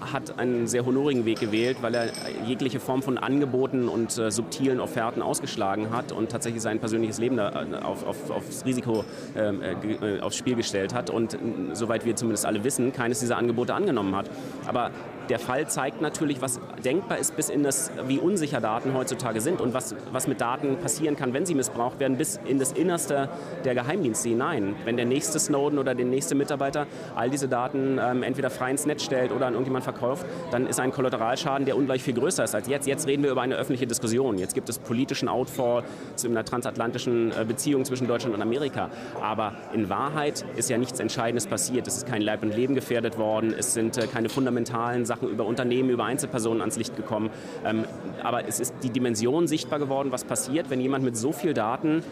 hat 0.00 0.38
einen 0.38 0.66
sehr 0.66 0.84
honorigen 0.86 1.24
Weg 1.24 1.40
gewählt, 1.40 1.78
weil 1.80 1.94
er 1.94 2.10
jegliche 2.46 2.80
Form 2.80 3.02
von 3.02 3.18
Angeboten 3.18 3.88
und 3.88 4.16
äh, 4.18 4.30
subtilen 4.30 4.80
Offerten 4.80 5.22
ausgeschlagen 5.22 5.90
hat 5.90 6.12
und 6.12 6.30
tatsächlich 6.30 6.62
sein 6.62 6.78
persönliches 6.78 7.18
Leben 7.18 7.36
da, 7.36 7.64
äh, 7.64 7.76
auf, 7.76 8.06
auf, 8.06 8.30
aufs 8.30 8.64
Risiko 8.64 9.04
ähm, 9.36 9.60
äh, 9.62 10.20
aufs 10.20 10.36
Spiel 10.36 10.56
gestellt 10.56 10.94
hat 10.94 11.10
und 11.10 11.36
soweit 11.72 12.04
wir 12.04 12.16
zumindest 12.16 12.46
alle 12.46 12.64
wissen, 12.64 12.92
keines 12.92 13.20
dieser 13.20 13.36
Angebote 13.36 13.74
angenommen 13.74 14.16
hat. 14.16 14.30
Aber 14.66 14.90
der 15.30 15.38
Fall 15.38 15.68
zeigt 15.68 16.00
natürlich, 16.00 16.42
was 16.42 16.60
denkbar 16.84 17.18
ist, 17.18 17.36
bis 17.36 17.48
in 17.48 17.62
das, 17.62 17.90
wie 18.06 18.18
unsicher 18.18 18.60
Daten 18.60 18.94
heutzutage 18.94 19.40
sind 19.40 19.60
und 19.60 19.72
was, 19.72 19.94
was 20.12 20.26
mit 20.26 20.40
Daten 20.40 20.76
passieren 20.76 21.16
kann, 21.16 21.32
wenn 21.32 21.46
sie 21.46 21.54
missbraucht 21.54 22.00
werden, 22.00 22.16
bis 22.16 22.40
in 22.44 22.58
das 22.58 22.72
Innerste 22.72 23.28
der 23.64 23.74
Geheimdienste 23.74 24.28
hinein. 24.28 24.74
Wenn 24.84 24.96
der 24.96 25.06
nächste 25.06 25.38
Snowden 25.38 25.78
oder 25.78 25.94
der 25.94 26.04
nächste 26.04 26.34
Mitarbeiter 26.34 26.86
all 27.14 27.30
diese 27.30 27.48
Daten 27.48 27.98
ähm, 28.02 28.22
entweder 28.22 28.50
frei 28.50 28.72
ins 28.72 28.86
Netz 28.86 29.04
stellt 29.04 29.30
oder 29.30 29.46
an 29.46 29.52
irgendjemand 29.52 29.84
verkauft, 29.84 30.26
dann 30.50 30.66
ist 30.66 30.80
ein 30.80 30.90
Kollateralschaden, 30.90 31.64
der 31.64 31.76
ungleich 31.76 32.02
viel 32.02 32.14
größer 32.14 32.44
ist 32.44 32.54
als 32.54 32.66
jetzt. 32.66 32.86
Jetzt 32.86 33.06
reden 33.06 33.22
wir 33.22 33.30
über 33.30 33.42
eine 33.42 33.54
öffentliche 33.54 33.86
Diskussion. 33.86 34.36
Jetzt 34.36 34.54
gibt 34.54 34.68
es 34.68 34.78
politischen 34.78 35.28
Outfall 35.28 35.84
zu 36.16 36.28
einer 36.28 36.44
transatlantischen 36.44 37.30
äh, 37.30 37.44
Beziehung 37.44 37.84
zwischen 37.84 38.08
Deutschland 38.08 38.34
und 38.34 38.42
Amerika. 38.42 38.90
Aber 39.22 39.52
in 39.72 39.88
Wahrheit 39.88 40.44
ist 40.56 40.68
ja 40.70 40.78
nichts 40.78 40.98
Entscheidendes 40.98 41.46
passiert. 41.46 41.86
Es 41.86 41.96
ist 41.96 42.06
kein 42.06 42.22
Leib 42.22 42.42
und 42.42 42.54
Leben 42.54 42.74
gefährdet 42.74 43.16
worden. 43.16 43.54
Es 43.56 43.74
sind 43.74 43.96
äh, 43.96 44.08
keine 44.08 44.28
fundamentalen 44.28 45.04
Sachen 45.04 45.19
Sachen 45.20 45.28
über 45.28 45.44
Unternehmen, 45.44 45.90
über 45.90 46.04
Einzelpersonen 46.04 46.60
ans 46.60 46.76
Licht 46.76 46.96
gekommen. 46.96 47.30
Ähm, 47.64 47.84
aber 48.22 48.46
es 48.46 48.60
ist 48.60 48.74
die 48.82 48.90
Dimension 48.90 49.46
sichtbar 49.46 49.78
geworden, 49.78 50.12
was 50.12 50.24
passiert, 50.24 50.70
wenn 50.70 50.80
jemand 50.80 51.04
mit 51.04 51.16
so 51.16 51.32
viel 51.32 51.54
Daten 51.54 52.02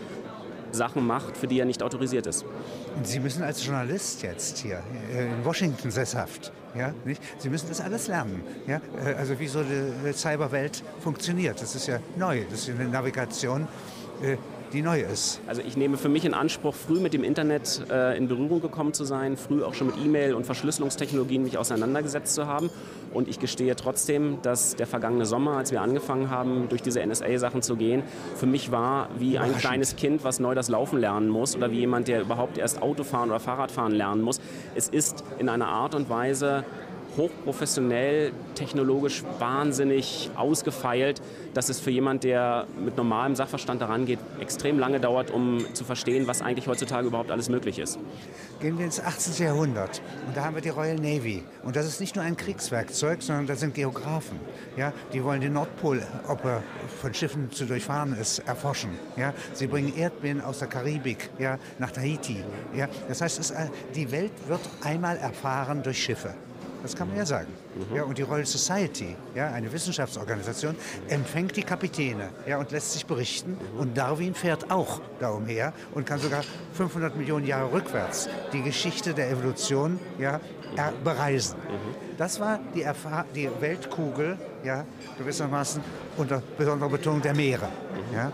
Sachen 0.70 1.06
macht, 1.06 1.38
für 1.38 1.46
die 1.46 1.58
er 1.58 1.64
nicht 1.64 1.82
autorisiert 1.82 2.26
ist. 2.26 2.44
Sie 3.02 3.20
müssen 3.20 3.42
als 3.42 3.64
Journalist 3.64 4.22
jetzt 4.22 4.58
hier 4.58 4.82
äh, 5.14 5.24
in 5.24 5.44
Washington 5.44 5.90
sesshaft, 5.90 6.52
ja, 6.76 6.92
nicht? 7.06 7.22
Sie 7.38 7.48
müssen 7.48 7.68
das 7.68 7.80
alles 7.80 8.06
lernen. 8.06 8.42
Ja? 8.66 8.82
Äh, 9.02 9.14
also 9.14 9.38
wie 9.40 9.46
so 9.46 9.60
eine 9.60 10.12
Cyberwelt 10.12 10.82
funktioniert. 11.00 11.62
Das 11.62 11.74
ist 11.74 11.86
ja 11.86 12.00
neu, 12.16 12.42
das 12.50 12.68
ist 12.68 12.78
eine 12.78 12.88
Navigation 12.88 13.66
äh, 14.22 14.36
die 14.72 14.82
neu 14.82 15.00
ist. 15.00 15.40
Also 15.46 15.62
ich 15.66 15.76
nehme 15.76 15.96
für 15.96 16.08
mich 16.08 16.24
in 16.24 16.34
Anspruch, 16.34 16.74
früh 16.74 17.00
mit 17.00 17.14
dem 17.14 17.24
Internet 17.24 17.82
äh, 17.90 18.16
in 18.16 18.28
Berührung 18.28 18.60
gekommen 18.60 18.92
zu 18.92 19.04
sein, 19.04 19.36
früh 19.36 19.62
auch 19.64 19.74
schon 19.74 19.88
mit 19.88 19.96
E-Mail 19.96 20.34
und 20.34 20.44
Verschlüsselungstechnologien 20.44 21.42
mich 21.42 21.58
auseinandergesetzt 21.58 22.34
zu 22.34 22.46
haben. 22.46 22.70
Und 23.12 23.28
ich 23.28 23.38
gestehe 23.38 23.74
trotzdem, 23.76 24.38
dass 24.42 24.76
der 24.76 24.86
vergangene 24.86 25.24
Sommer, 25.24 25.56
als 25.56 25.72
wir 25.72 25.80
angefangen 25.80 26.30
haben, 26.30 26.68
durch 26.68 26.82
diese 26.82 27.04
NSA-Sachen 27.04 27.62
zu 27.62 27.76
gehen, 27.76 28.02
für 28.36 28.46
mich 28.46 28.70
war 28.70 29.08
wie 29.18 29.38
ein 29.38 29.56
kleines 29.56 29.96
Kind, 29.96 30.24
was 30.24 30.40
neu 30.40 30.54
das 30.54 30.68
Laufen 30.68 30.98
lernen 30.98 31.28
muss 31.28 31.56
oder 31.56 31.70
wie 31.70 31.78
jemand, 31.78 32.08
der 32.08 32.20
überhaupt 32.20 32.58
erst 32.58 32.82
Autofahren 32.82 33.30
oder 33.30 33.40
Fahrradfahren 33.40 33.92
lernen 33.92 34.22
muss. 34.22 34.40
Es 34.74 34.88
ist 34.88 35.24
in 35.38 35.48
einer 35.48 35.68
Art 35.68 35.94
und 35.94 36.10
Weise 36.10 36.64
hochprofessionell, 37.16 38.32
technologisch 38.54 39.24
wahnsinnig 39.38 40.30
ausgefeilt, 40.36 41.20
dass 41.54 41.68
es 41.68 41.80
für 41.80 41.90
jemand, 41.90 42.24
der 42.24 42.66
mit 42.82 42.96
normalem 42.96 43.34
Sachverstand 43.34 43.80
daran 43.82 44.06
geht, 44.06 44.18
extrem 44.40 44.78
lange 44.78 45.00
dauert, 45.00 45.30
um 45.30 45.64
zu 45.74 45.84
verstehen, 45.84 46.26
was 46.26 46.42
eigentlich 46.42 46.68
heutzutage 46.68 47.08
überhaupt 47.08 47.30
alles 47.30 47.48
möglich 47.48 47.78
ist. 47.78 47.98
Gehen 48.60 48.78
wir 48.78 48.84
ins 48.84 49.00
18. 49.00 49.46
Jahrhundert 49.46 50.02
und 50.26 50.36
da 50.36 50.44
haben 50.44 50.54
wir 50.54 50.62
die 50.62 50.68
Royal 50.68 50.96
Navy. 50.96 51.42
Und 51.62 51.76
das 51.76 51.86
ist 51.86 52.00
nicht 52.00 52.16
nur 52.16 52.24
ein 52.24 52.36
Kriegswerkzeug, 52.36 53.22
sondern 53.22 53.46
das 53.46 53.60
sind 53.60 53.74
Geografen. 53.74 54.38
Ja? 54.76 54.92
Die 55.12 55.22
wollen 55.22 55.40
den 55.40 55.54
Nordpol, 55.54 56.02
ob 56.28 56.44
er 56.44 56.62
von 57.00 57.14
Schiffen 57.14 57.50
zu 57.50 57.66
durchfahren 57.66 58.16
ist, 58.16 58.40
erforschen. 58.40 58.90
Ja? 59.16 59.32
Sie 59.52 59.66
bringen 59.66 59.96
Erdbeeren 59.96 60.40
aus 60.40 60.58
der 60.58 60.68
Karibik 60.68 61.30
ja, 61.38 61.58
nach 61.78 61.90
Tahiti. 61.90 62.42
Ja? 62.74 62.88
Das 63.08 63.20
heißt, 63.20 63.38
es, 63.38 63.52
die 63.94 64.10
Welt 64.10 64.32
wird 64.46 64.60
einmal 64.82 65.16
erfahren 65.16 65.82
durch 65.82 66.02
Schiffe. 66.02 66.34
Das 66.82 66.94
kann 66.94 67.08
man 67.08 67.16
ja 67.16 67.26
sagen. 67.26 67.48
Mhm. 67.74 67.96
Ja, 67.96 68.02
und 68.04 68.18
die 68.18 68.22
Royal 68.22 68.46
Society, 68.46 69.16
ja, 69.34 69.50
eine 69.50 69.72
Wissenschaftsorganisation, 69.72 70.76
empfängt 71.08 71.56
die 71.56 71.62
Kapitäne 71.62 72.30
ja, 72.46 72.58
und 72.58 72.70
lässt 72.70 72.92
sich 72.92 73.06
berichten. 73.06 73.52
Mhm. 73.52 73.80
Und 73.80 73.96
Darwin 73.96 74.34
fährt 74.34 74.70
auch 74.70 75.00
da 75.20 75.30
umher 75.30 75.72
und 75.92 76.06
kann 76.06 76.18
sogar 76.18 76.42
500 76.74 77.16
Millionen 77.16 77.46
Jahre 77.46 77.72
rückwärts 77.72 78.28
die 78.52 78.62
Geschichte 78.62 79.14
der 79.14 79.30
Evolution 79.30 79.98
ja, 80.18 80.38
mhm. 80.38 81.04
bereisen. 81.04 81.58
Mhm. 81.58 82.16
Das 82.16 82.40
war 82.40 82.60
die, 82.74 82.82
Erfahr 82.82 83.24
die 83.34 83.48
Weltkugel, 83.60 84.38
ja, 84.64 84.84
gewissermaßen 85.18 85.82
unter 86.16 86.42
besonderer 86.56 86.90
Betonung 86.90 87.22
der 87.22 87.34
Meere. 87.34 87.66
Mhm. 87.66 88.16
Ja. 88.16 88.32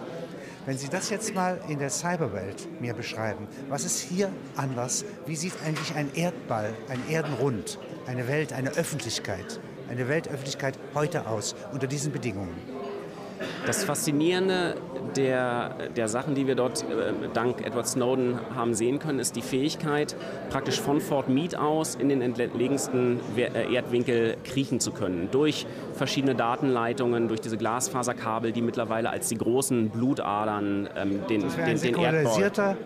Wenn 0.67 0.79
Sie 0.79 0.89
das 0.89 1.11
jetzt 1.11 1.35
mal 1.35 1.61
in 1.69 1.79
der 1.79 1.91
Cyberwelt 1.91 2.67
mir 2.81 2.95
beschreiben, 2.95 3.47
was 3.69 3.85
ist 3.85 4.01
hier 4.01 4.31
anders? 4.57 5.05
Wie 5.27 5.37
sieht 5.37 5.53
eigentlich 5.65 5.95
ein 5.95 6.09
Erdball, 6.15 6.73
ein 6.89 7.03
Erdenrund, 7.11 7.79
eine 8.07 8.29
Welt, 8.29 8.53
eine 8.53 8.71
Öffentlichkeit, 8.71 9.61
eine 9.89 10.09
Weltöffentlichkeit 10.09 10.79
heute 10.95 11.27
aus 11.27 11.55
unter 11.73 11.87
diesen 11.87 12.13
Bedingungen? 12.13 12.55
Das 13.67 13.85
Faszinierende 13.85 14.77
der, 15.17 15.75
der 15.97 16.09
Sachen, 16.09 16.35
die 16.35 16.47
wir 16.47 16.55
dort 16.55 16.83
äh, 16.83 17.29
dank 17.33 17.65
Edward 17.65 17.87
Snowden 17.87 18.39
haben 18.55 18.75
sehen 18.75 18.99
können, 18.99 19.19
ist 19.19 19.37
die 19.37 19.43
Fähigkeit, 19.43 20.17
praktisch 20.51 20.81
von 20.81 21.01
Fort 21.01 21.29
Meade 21.29 21.61
aus 21.61 21.95
in 21.95 22.09
den 22.09 22.23
entlegensten 22.23 23.21
äh, 23.37 23.75
Erdwinkel 23.75 24.37
kriechen 24.45 24.81
zu 24.81 24.93
können. 24.93 25.29
Durch 25.31 25.67
verschiedene 25.95 26.35
Datenleitungen, 26.35 27.29
durch 27.29 27.41
diese 27.41 27.57
Glasfaserkabel, 27.57 28.53
die 28.53 28.63
mittlerweile 28.63 29.11
als 29.11 29.29
die 29.29 29.39
großen 29.39 29.91
Blutadern 29.91 30.89
ähm, 30.97 31.27
den, 31.29 31.43
das 31.43 31.57
den, 31.57 31.81
den 31.81 31.95
Erdball... 31.97 32.77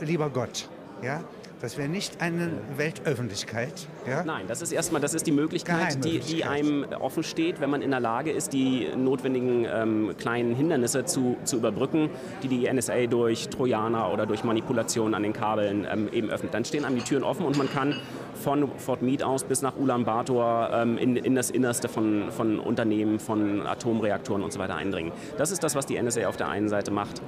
lieber 0.00 0.30
Gott. 0.30 0.68
Ja? 1.02 1.22
Das 1.62 1.78
wäre 1.78 1.88
nicht 1.88 2.20
eine 2.20 2.50
Weltöffentlichkeit. 2.76 3.86
Ja? 4.04 4.24
Nein, 4.24 4.46
das 4.48 4.62
ist 4.62 4.72
erstmal, 4.72 5.00
das 5.00 5.14
ist 5.14 5.28
die 5.28 5.32
Möglichkeit, 5.32 6.04
die, 6.04 6.18
die, 6.18 6.42
einem 6.42 6.84
offen 6.98 7.22
steht, 7.22 7.60
wenn 7.60 7.70
man 7.70 7.82
in 7.82 7.92
der 7.92 8.00
Lage 8.00 8.32
ist, 8.32 8.52
die 8.52 8.88
notwendigen 8.96 9.64
ähm, 9.72 10.12
kleinen 10.18 10.56
Hindernisse 10.56 11.04
zu, 11.04 11.36
zu 11.44 11.58
überbrücken, 11.58 12.10
die 12.42 12.48
die 12.48 12.72
NSA 12.72 13.06
durch 13.06 13.48
Trojaner 13.48 14.12
oder 14.12 14.26
durch 14.26 14.42
Manipulationen 14.42 15.14
an 15.14 15.22
den 15.22 15.32
Kabeln 15.32 15.86
ähm, 15.88 16.08
eben 16.12 16.30
öffnet. 16.30 16.52
Dann 16.52 16.64
stehen 16.64 16.84
einem 16.84 16.96
die 16.96 17.04
Türen 17.04 17.22
offen 17.22 17.46
und 17.46 17.56
man 17.56 17.70
kann 17.70 17.94
von 18.34 18.68
Fort 18.78 19.02
Meade 19.02 19.24
aus 19.24 19.44
bis 19.44 19.62
nach 19.62 19.76
Ulaanbaatar 19.76 20.82
ähm, 20.82 20.98
in, 20.98 21.14
in, 21.14 21.36
das 21.36 21.48
Innerste 21.50 21.88
von, 21.88 22.32
von 22.32 22.58
Unternehmen, 22.58 23.20
von 23.20 23.64
Atomreaktoren 23.68 24.42
und 24.42 24.52
so 24.52 24.58
weiter 24.58 24.74
eindringen. 24.74 25.12
Das 25.38 25.52
ist 25.52 25.62
das, 25.62 25.76
was 25.76 25.86
die 25.86 26.02
NSA 26.02 26.26
auf 26.26 26.36
der 26.36 26.48
einen 26.48 26.68
Seite 26.68 26.90
macht 26.90 27.22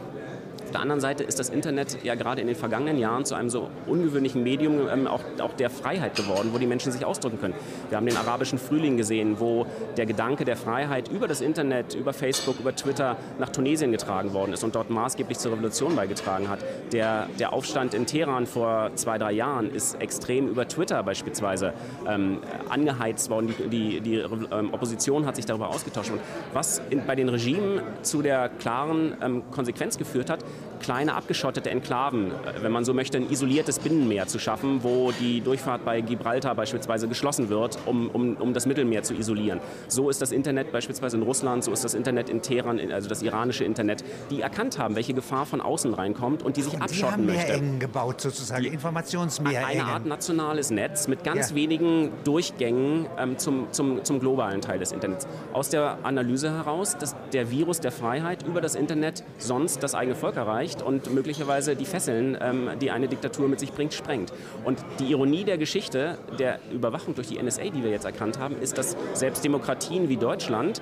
der 0.74 0.80
anderen 0.80 1.00
Seite 1.00 1.22
ist 1.24 1.38
das 1.38 1.48
Internet 1.48 1.98
ja 2.02 2.14
gerade 2.16 2.40
in 2.40 2.48
den 2.48 2.56
vergangenen 2.56 2.98
Jahren 2.98 3.24
zu 3.24 3.34
einem 3.34 3.48
so 3.48 3.70
ungewöhnlichen 3.86 4.42
Medium 4.42 4.88
ähm, 4.88 5.06
auch, 5.06 5.22
auch 5.40 5.54
der 5.54 5.70
Freiheit 5.70 6.16
geworden, 6.16 6.50
wo 6.52 6.58
die 6.58 6.66
Menschen 6.66 6.92
sich 6.92 7.04
ausdrücken 7.04 7.40
können. 7.40 7.54
Wir 7.88 7.96
haben 7.96 8.06
den 8.06 8.16
arabischen 8.16 8.58
Frühling 8.58 8.96
gesehen, 8.96 9.38
wo 9.38 9.66
der 9.96 10.04
Gedanke 10.06 10.44
der 10.44 10.56
Freiheit 10.56 11.08
über 11.08 11.28
das 11.28 11.40
Internet, 11.40 11.94
über 11.94 12.12
Facebook, 12.12 12.58
über 12.58 12.74
Twitter 12.74 13.16
nach 13.38 13.50
Tunesien 13.50 13.92
getragen 13.92 14.34
worden 14.34 14.52
ist 14.52 14.64
und 14.64 14.74
dort 14.74 14.90
maßgeblich 14.90 15.38
zur 15.38 15.52
Revolution 15.52 15.94
beigetragen 15.94 16.48
hat. 16.48 16.58
Der, 16.92 17.28
der 17.38 17.52
Aufstand 17.52 17.94
in 17.94 18.06
Teheran 18.06 18.46
vor 18.46 18.90
zwei, 18.96 19.16
drei 19.16 19.32
Jahren 19.32 19.72
ist 19.72 20.00
extrem 20.00 20.48
über 20.48 20.66
Twitter 20.66 21.02
beispielsweise 21.04 21.72
ähm, 22.08 22.38
angeheizt 22.68 23.30
worden. 23.30 23.54
Die, 23.70 23.70
die, 23.70 24.00
die 24.00 24.16
ähm, 24.16 24.74
Opposition 24.74 25.24
hat 25.24 25.36
sich 25.36 25.46
darüber 25.46 25.68
ausgetauscht. 25.68 26.10
Und 26.10 26.20
was 26.52 26.82
in, 26.90 27.06
bei 27.06 27.14
den 27.14 27.28
Regimen 27.28 27.80
zu 28.02 28.22
der 28.22 28.48
klaren 28.48 29.16
ähm, 29.22 29.42
Konsequenz 29.52 29.98
geführt 29.98 30.30
hat, 30.30 30.44
kleine 30.84 31.14
abgeschottete 31.14 31.70
Enklaven, 31.70 32.30
äh, 32.30 32.62
wenn 32.62 32.72
man 32.72 32.84
so 32.84 32.92
möchte, 32.92 33.16
ein 33.16 33.30
isoliertes 33.30 33.78
Binnenmeer 33.78 34.26
zu 34.26 34.38
schaffen, 34.38 34.82
wo 34.82 35.12
die 35.12 35.40
Durchfahrt 35.40 35.84
bei 35.84 36.00
Gibraltar 36.00 36.54
beispielsweise 36.54 37.08
geschlossen 37.08 37.48
wird, 37.48 37.78
um, 37.86 38.10
um, 38.10 38.36
um 38.36 38.52
das 38.52 38.66
Mittelmeer 38.66 39.02
zu 39.02 39.14
isolieren. 39.14 39.60
So 39.88 40.10
ist 40.10 40.20
das 40.20 40.30
Internet 40.30 40.72
beispielsweise 40.72 41.16
in 41.16 41.22
Russland, 41.22 41.64
so 41.64 41.72
ist 41.72 41.84
das 41.84 41.94
Internet 41.94 42.28
in 42.28 42.42
Teheran, 42.42 42.80
also 42.92 43.08
das 43.08 43.22
iranische 43.22 43.64
Internet, 43.64 44.04
die 44.30 44.42
erkannt 44.42 44.78
haben, 44.78 44.94
welche 44.94 45.14
Gefahr 45.14 45.46
von 45.46 45.60
außen 45.60 45.94
reinkommt 45.94 46.42
und 46.42 46.56
die 46.56 46.62
sich 46.62 46.74
und 46.74 46.82
abschotten 46.82 47.26
die 47.26 47.32
haben 47.32 47.46
mehr 47.46 47.54
engen 47.54 47.78
gebaut 47.78 48.20
sozusagen, 48.20 48.62
die, 48.62 48.68
Informationsmeer 48.68 49.66
Eine 49.66 49.84
Art 49.84 50.04
nationales 50.04 50.70
Netz 50.70 51.08
mit 51.08 51.24
ganz 51.24 51.50
ja. 51.50 51.56
wenigen 51.56 52.10
Durchgängen 52.24 53.06
ähm, 53.18 53.38
zum, 53.38 53.72
zum, 53.72 54.04
zum 54.04 54.20
globalen 54.20 54.60
Teil 54.60 54.78
des 54.78 54.92
Internets. 54.92 55.26
Aus 55.52 55.70
der 55.70 55.98
Analyse 56.02 56.50
heraus, 56.50 56.96
dass 56.98 57.14
der 57.32 57.50
Virus 57.50 57.80
der 57.80 57.92
Freiheit 57.92 58.46
über 58.46 58.60
das 58.60 58.74
Internet 58.74 59.24
sonst 59.38 59.82
das 59.82 59.94
eigene 59.94 60.14
Volk 60.14 60.36
erreicht, 60.54 60.82
und 60.82 61.12
möglicherweise 61.12 61.76
die 61.76 61.84
Fesseln, 61.84 62.38
ähm, 62.40 62.70
die 62.80 62.90
eine 62.90 63.08
Diktatur 63.08 63.48
mit 63.48 63.60
sich 63.60 63.72
bringt, 63.72 63.92
sprengt. 63.92 64.32
Und 64.64 64.78
die 65.00 65.06
Ironie 65.06 65.44
der 65.44 65.58
Geschichte 65.58 66.18
der 66.38 66.60
Überwachung 66.72 67.14
durch 67.14 67.28
die 67.28 67.42
NSA, 67.42 67.64
die 67.64 67.82
wir 67.82 67.90
jetzt 67.90 68.04
erkannt 68.04 68.38
haben, 68.38 68.56
ist, 68.60 68.78
dass 68.78 68.96
selbst 69.14 69.44
Demokratien 69.44 70.08
wie 70.08 70.16
Deutschland 70.16 70.80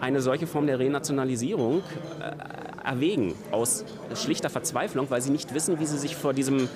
eine 0.00 0.20
solche 0.20 0.46
Form 0.46 0.66
der 0.66 0.78
Renationalisierung 0.78 1.82
äh, 2.20 2.86
erwägen, 2.88 3.34
aus 3.50 3.84
schlichter 4.14 4.48
Verzweiflung, 4.48 5.10
weil 5.10 5.20
sie 5.20 5.30
nicht 5.30 5.52
wissen, 5.54 5.80
wie 5.80 5.86
sie 5.86 5.98
sich 5.98 6.14
vor 6.14 6.32
diesem 6.32 6.68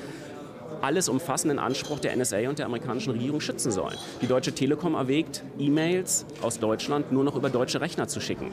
alles 0.83 1.09
umfassenden 1.09 1.59
Anspruch 1.59 2.01
der 2.01 2.17
NSA 2.17 2.49
und 2.49 2.59
der 2.59 2.67
amerikanischen 2.67 3.13
Regierung 3.13 3.41
schützen 3.41 3.71
sollen. 3.71 3.97
Die 4.21 4.27
Deutsche 4.27 4.53
Telekom 4.53 4.95
erwägt, 4.95 5.45
E-Mails 5.59 6.27
aus 6.43 6.59
Deutschland 6.59 7.13
nur 7.13 7.25
noch 7.25 7.37
über 7.37 7.51
deutsche 7.51 7.81
Rechner 7.81 8.09
zu 8.09 8.21
schicken. 8.21 8.51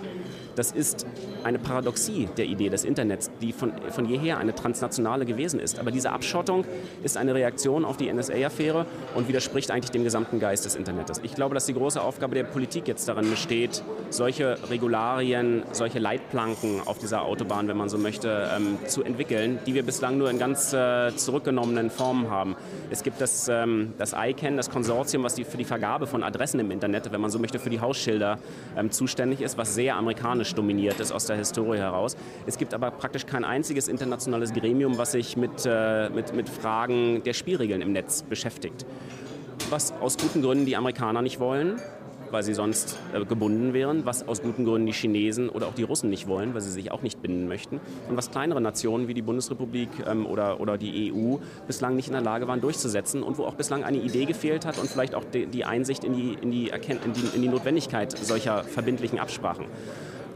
Das 0.55 0.71
ist 0.71 1.05
eine 1.43 1.59
Paradoxie 1.59 2.29
der 2.37 2.45
Idee 2.45 2.69
des 2.69 2.85
Internets, 2.85 3.31
die 3.41 3.51
von, 3.51 3.73
von 3.89 4.05
jeher 4.05 4.37
eine 4.37 4.53
transnationale 4.53 5.25
gewesen 5.25 5.59
ist. 5.59 5.79
Aber 5.79 5.91
diese 5.91 6.11
Abschottung 6.11 6.65
ist 7.03 7.17
eine 7.17 7.33
Reaktion 7.33 7.83
auf 7.85 7.97
die 7.97 8.11
NSA-Affäre 8.11 8.85
und 9.15 9.27
widerspricht 9.27 9.71
eigentlich 9.71 9.91
dem 9.91 10.03
gesamten 10.03 10.39
Geist 10.39 10.65
des 10.65 10.75
Internets. 10.75 11.19
Ich 11.23 11.35
glaube, 11.35 11.55
dass 11.55 11.65
die 11.65 11.73
große 11.73 12.01
Aufgabe 12.01 12.35
der 12.35 12.43
Politik 12.43 12.87
jetzt 12.87 13.07
darin 13.07 13.29
besteht, 13.29 13.83
solche 14.09 14.57
Regularien, 14.69 15.63
solche 15.71 15.99
Leitplanken 15.99 16.81
auf 16.85 16.99
dieser 16.99 17.23
Autobahn, 17.23 17.67
wenn 17.67 17.77
man 17.77 17.89
so 17.89 17.97
möchte, 17.97 18.49
ähm, 18.55 18.77
zu 18.85 19.03
entwickeln, 19.03 19.59
die 19.65 19.73
wir 19.73 19.83
bislang 19.83 20.17
nur 20.17 20.29
in 20.29 20.37
ganz 20.39 20.73
äh, 20.73 21.15
zurückgenommenen 21.15 21.89
Formen 21.89 22.18
haben. 22.27 22.55
Es 22.89 23.03
gibt 23.03 23.21
das, 23.21 23.47
ähm, 23.47 23.93
das 23.97 24.15
ICANN, 24.17 24.57
das 24.57 24.69
Konsortium, 24.69 25.23
was 25.23 25.35
die, 25.35 25.43
für 25.43 25.57
die 25.57 25.63
Vergabe 25.63 26.07
von 26.07 26.23
Adressen 26.23 26.59
im 26.59 26.71
Internet, 26.71 27.11
wenn 27.11 27.21
man 27.21 27.29
so 27.29 27.37
möchte, 27.37 27.59
für 27.59 27.69
die 27.69 27.79
Hausschilder 27.79 28.39
ähm, 28.75 28.89
zuständig 28.89 29.41
ist, 29.41 29.57
was 29.57 29.75
sehr 29.75 29.95
amerikanisch 29.95 30.53
dominiert 30.55 30.99
ist 30.99 31.11
aus 31.11 31.25
der 31.25 31.37
Historie 31.37 31.77
heraus. 31.77 32.17
Es 32.45 32.57
gibt 32.57 32.73
aber 32.73 32.91
praktisch 32.91 33.25
kein 33.25 33.45
einziges 33.45 33.87
internationales 33.87 34.53
Gremium, 34.53 34.97
was 34.97 35.11
sich 35.11 35.37
mit, 35.37 35.65
äh, 35.65 36.09
mit, 36.09 36.33
mit 36.33 36.49
Fragen 36.49 37.23
der 37.23 37.33
Spielregeln 37.33 37.81
im 37.81 37.93
Netz 37.93 38.23
beschäftigt. 38.23 38.85
Was 39.69 39.93
aus 40.01 40.17
guten 40.17 40.41
Gründen 40.41 40.65
die 40.65 40.75
Amerikaner 40.75 41.21
nicht 41.21 41.39
wollen, 41.39 41.79
weil 42.31 42.43
sie 42.43 42.53
sonst 42.53 42.97
äh, 43.13 43.23
gebunden 43.25 43.73
wären, 43.73 44.05
was 44.05 44.27
aus 44.27 44.41
guten 44.41 44.65
Gründen 44.65 44.87
die 44.87 44.93
Chinesen 44.93 45.49
oder 45.49 45.67
auch 45.67 45.73
die 45.73 45.83
Russen 45.83 46.09
nicht 46.09 46.27
wollen, 46.27 46.53
weil 46.53 46.61
sie 46.61 46.71
sich 46.71 46.91
auch 46.91 47.01
nicht 47.01 47.21
binden 47.21 47.47
möchten 47.47 47.79
und 48.09 48.17
was 48.17 48.31
kleinere 48.31 48.61
Nationen 48.61 49.07
wie 49.07 49.13
die 49.13 49.21
Bundesrepublik 49.21 49.89
ähm, 50.07 50.25
oder, 50.25 50.59
oder 50.59 50.77
die 50.77 51.13
EU 51.13 51.37
bislang 51.67 51.95
nicht 51.95 52.07
in 52.07 52.13
der 52.13 52.21
Lage 52.21 52.47
waren 52.47 52.61
durchzusetzen 52.61 53.23
und 53.23 53.37
wo 53.37 53.45
auch 53.45 53.55
bislang 53.55 53.83
eine 53.83 53.97
Idee 53.97 54.25
gefehlt 54.25 54.65
hat 54.65 54.77
und 54.77 54.89
vielleicht 54.89 55.15
auch 55.15 55.23
die, 55.25 55.65
Einsicht 55.65 56.03
in 56.03 56.13
die, 56.13 56.37
in, 56.41 56.51
die 56.51 56.69
in, 56.69 57.13
die, 57.13 57.35
in 57.35 57.41
die 57.41 57.47
Notwendigkeit 57.47 58.17
solcher 58.17 58.63
verbindlichen 58.63 59.19
Absprachen. 59.19 59.65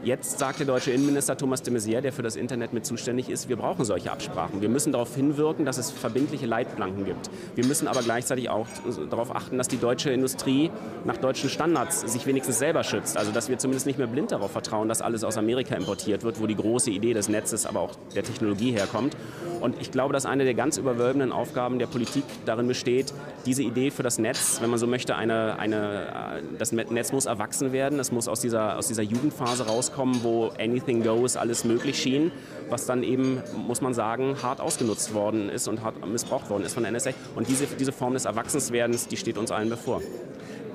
Jetzt 0.04 0.38
sagt 0.38 0.58
der 0.58 0.66
deutsche 0.66 0.90
Innenminister 0.90 1.34
Thomas 1.34 1.62
de 1.62 1.72
Maizière, 1.72 2.02
der 2.02 2.12
für 2.12 2.20
das 2.20 2.36
Internet 2.36 2.74
mit 2.74 2.84
zuständig 2.84 3.30
ist, 3.30 3.48
wir 3.48 3.56
brauchen 3.56 3.86
solche 3.86 4.12
Absprachen. 4.12 4.60
Wir 4.60 4.68
müssen 4.68 4.92
darauf 4.92 5.14
hinwirken, 5.14 5.64
dass 5.64 5.78
es 5.78 5.90
verbindliche 5.90 6.44
Leitplanken 6.44 7.06
gibt. 7.06 7.30
Wir 7.54 7.64
müssen 7.64 7.88
aber 7.88 8.02
gleichzeitig 8.02 8.50
auch 8.50 8.66
darauf 9.08 9.34
achten, 9.34 9.56
dass 9.56 9.66
die 9.66 9.78
deutsche 9.78 10.10
Industrie 10.10 10.70
nach 11.06 11.16
deutschen 11.16 11.48
Standards 11.48 12.02
sich 12.02 12.26
wenigstens 12.26 12.58
selber 12.58 12.84
schützt. 12.84 13.16
Also 13.16 13.32
dass 13.32 13.48
wir 13.48 13.56
zumindest 13.56 13.86
nicht 13.86 13.96
mehr 13.96 14.06
blind 14.06 14.30
darauf 14.30 14.50
vertrauen, 14.50 14.90
dass 14.90 15.00
alles 15.00 15.24
aus 15.24 15.38
Amerika 15.38 15.74
importiert 15.74 16.22
wird, 16.22 16.38
wo 16.38 16.46
die 16.46 16.56
große 16.56 16.90
Idee 16.90 17.14
des 17.14 17.30
Netzes, 17.30 17.64
aber 17.64 17.80
auch 17.80 17.94
der 18.14 18.24
Technologie 18.24 18.72
herkommt. 18.72 19.16
Und 19.62 19.80
ich 19.80 19.90
glaube, 19.90 20.12
dass 20.12 20.26
eine 20.26 20.44
der 20.44 20.52
ganz 20.52 20.76
überwölbenden 20.76 21.32
Aufgaben 21.32 21.78
der 21.78 21.86
Politik 21.86 22.24
darin 22.44 22.68
besteht, 22.68 23.14
diese 23.46 23.62
Idee 23.62 23.90
für 23.90 24.02
das 24.02 24.18
Netz, 24.18 24.58
wenn 24.60 24.68
man 24.68 24.78
so 24.78 24.86
möchte, 24.86 25.16
eine, 25.16 25.58
eine, 25.58 26.42
das 26.58 26.72
Netz 26.72 27.12
muss 27.12 27.24
erwachsen 27.24 27.72
werden, 27.72 27.98
es 27.98 28.12
muss 28.12 28.28
aus 28.28 28.40
dieser, 28.40 28.76
aus 28.76 28.88
dieser 28.88 29.02
Jugendphase 29.02 29.64
rauskommen 29.64 29.93
rauskommen, 29.94 30.22
wo 30.22 30.50
anything 30.58 31.02
goes, 31.02 31.36
alles 31.36 31.64
möglich 31.64 32.00
schien, 32.00 32.32
was 32.68 32.86
dann 32.86 33.02
eben, 33.02 33.42
muss 33.66 33.80
man 33.80 33.94
sagen, 33.94 34.36
hart 34.42 34.60
ausgenutzt 34.60 35.14
worden 35.14 35.48
ist 35.48 35.68
und 35.68 35.82
hart 35.82 36.06
missbraucht 36.06 36.50
worden 36.50 36.64
ist 36.64 36.74
von 36.74 36.82
der 36.82 36.92
NSA. 36.92 37.10
Und 37.34 37.48
diese, 37.48 37.66
diese 37.66 37.92
Form 37.92 38.14
des 38.14 38.24
Erwachsenswerdens, 38.24 39.08
die 39.08 39.16
steht 39.16 39.38
uns 39.38 39.50
allen 39.50 39.68
bevor. 39.68 40.00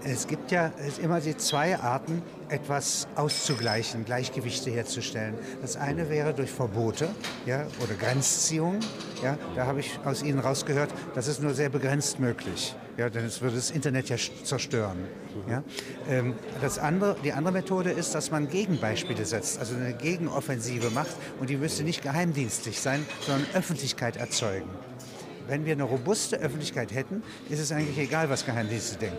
Es 0.06 0.28
gibt 0.28 0.52
ja 0.52 0.72
immer 1.04 1.20
die 1.20 1.36
zwei 1.36 1.78
Arten, 1.78 2.22
etwas 2.48 3.08
auszugleichen, 3.16 4.06
Gleichgewichte 4.06 4.72
herzustellen. 4.72 5.36
Das 5.62 5.76
eine 5.76 6.10
wäre 6.10 6.34
durch 6.34 6.52
Verbote 6.52 7.10
ja, 7.46 7.68
oder 7.84 7.96
Grenzziehung. 7.96 8.80
Ja, 9.22 9.38
da 9.56 9.66
habe 9.66 9.82
ich 9.82 10.00
aus 10.06 10.24
Ihnen 10.24 10.40
rausgehört, 10.40 10.90
das 11.16 11.28
ist 11.28 11.44
nur 11.44 11.54
sehr 11.54 11.68
begrenzt 11.68 12.20
möglich. 12.20 12.76
Ja, 13.00 13.10
denn 13.10 13.24
es 13.24 13.40
würde 13.40 13.56
das 13.56 13.72
Internet 13.72 14.10
ja 14.10 14.18
zerstören. 14.44 14.98
Ja. 15.50 15.64
Ähm, 16.10 16.34
das 16.60 16.78
andere, 16.78 17.16
die 17.24 17.32
andere 17.32 17.54
Methode 17.54 17.92
ist, 17.92 18.14
dass 18.14 18.30
man 18.30 18.50
Gegenbeispiele 18.50 19.24
setzt, 19.24 19.58
also 19.58 19.74
eine 19.74 19.94
Gegenoffensive 19.94 20.90
macht 20.90 21.16
und 21.40 21.50
die 21.50 21.56
müsste 21.56 21.84
nicht 21.84 22.02
geheimdienstlich 22.02 22.82
sein, 22.82 23.06
sondern 23.22 23.48
Öffentlichkeit 23.54 24.18
erzeugen. 24.18 24.70
Wenn 25.48 25.64
wir 25.64 25.72
eine 25.72 25.84
robuste 25.84 26.42
Öffentlichkeit 26.42 26.94
hätten, 26.94 27.24
ist 27.50 27.60
es 27.60 27.72
eigentlich 27.72 27.98
egal, 27.98 28.30
was 28.30 28.46
Geheimdienste 28.46 28.98
denken. 28.98 29.18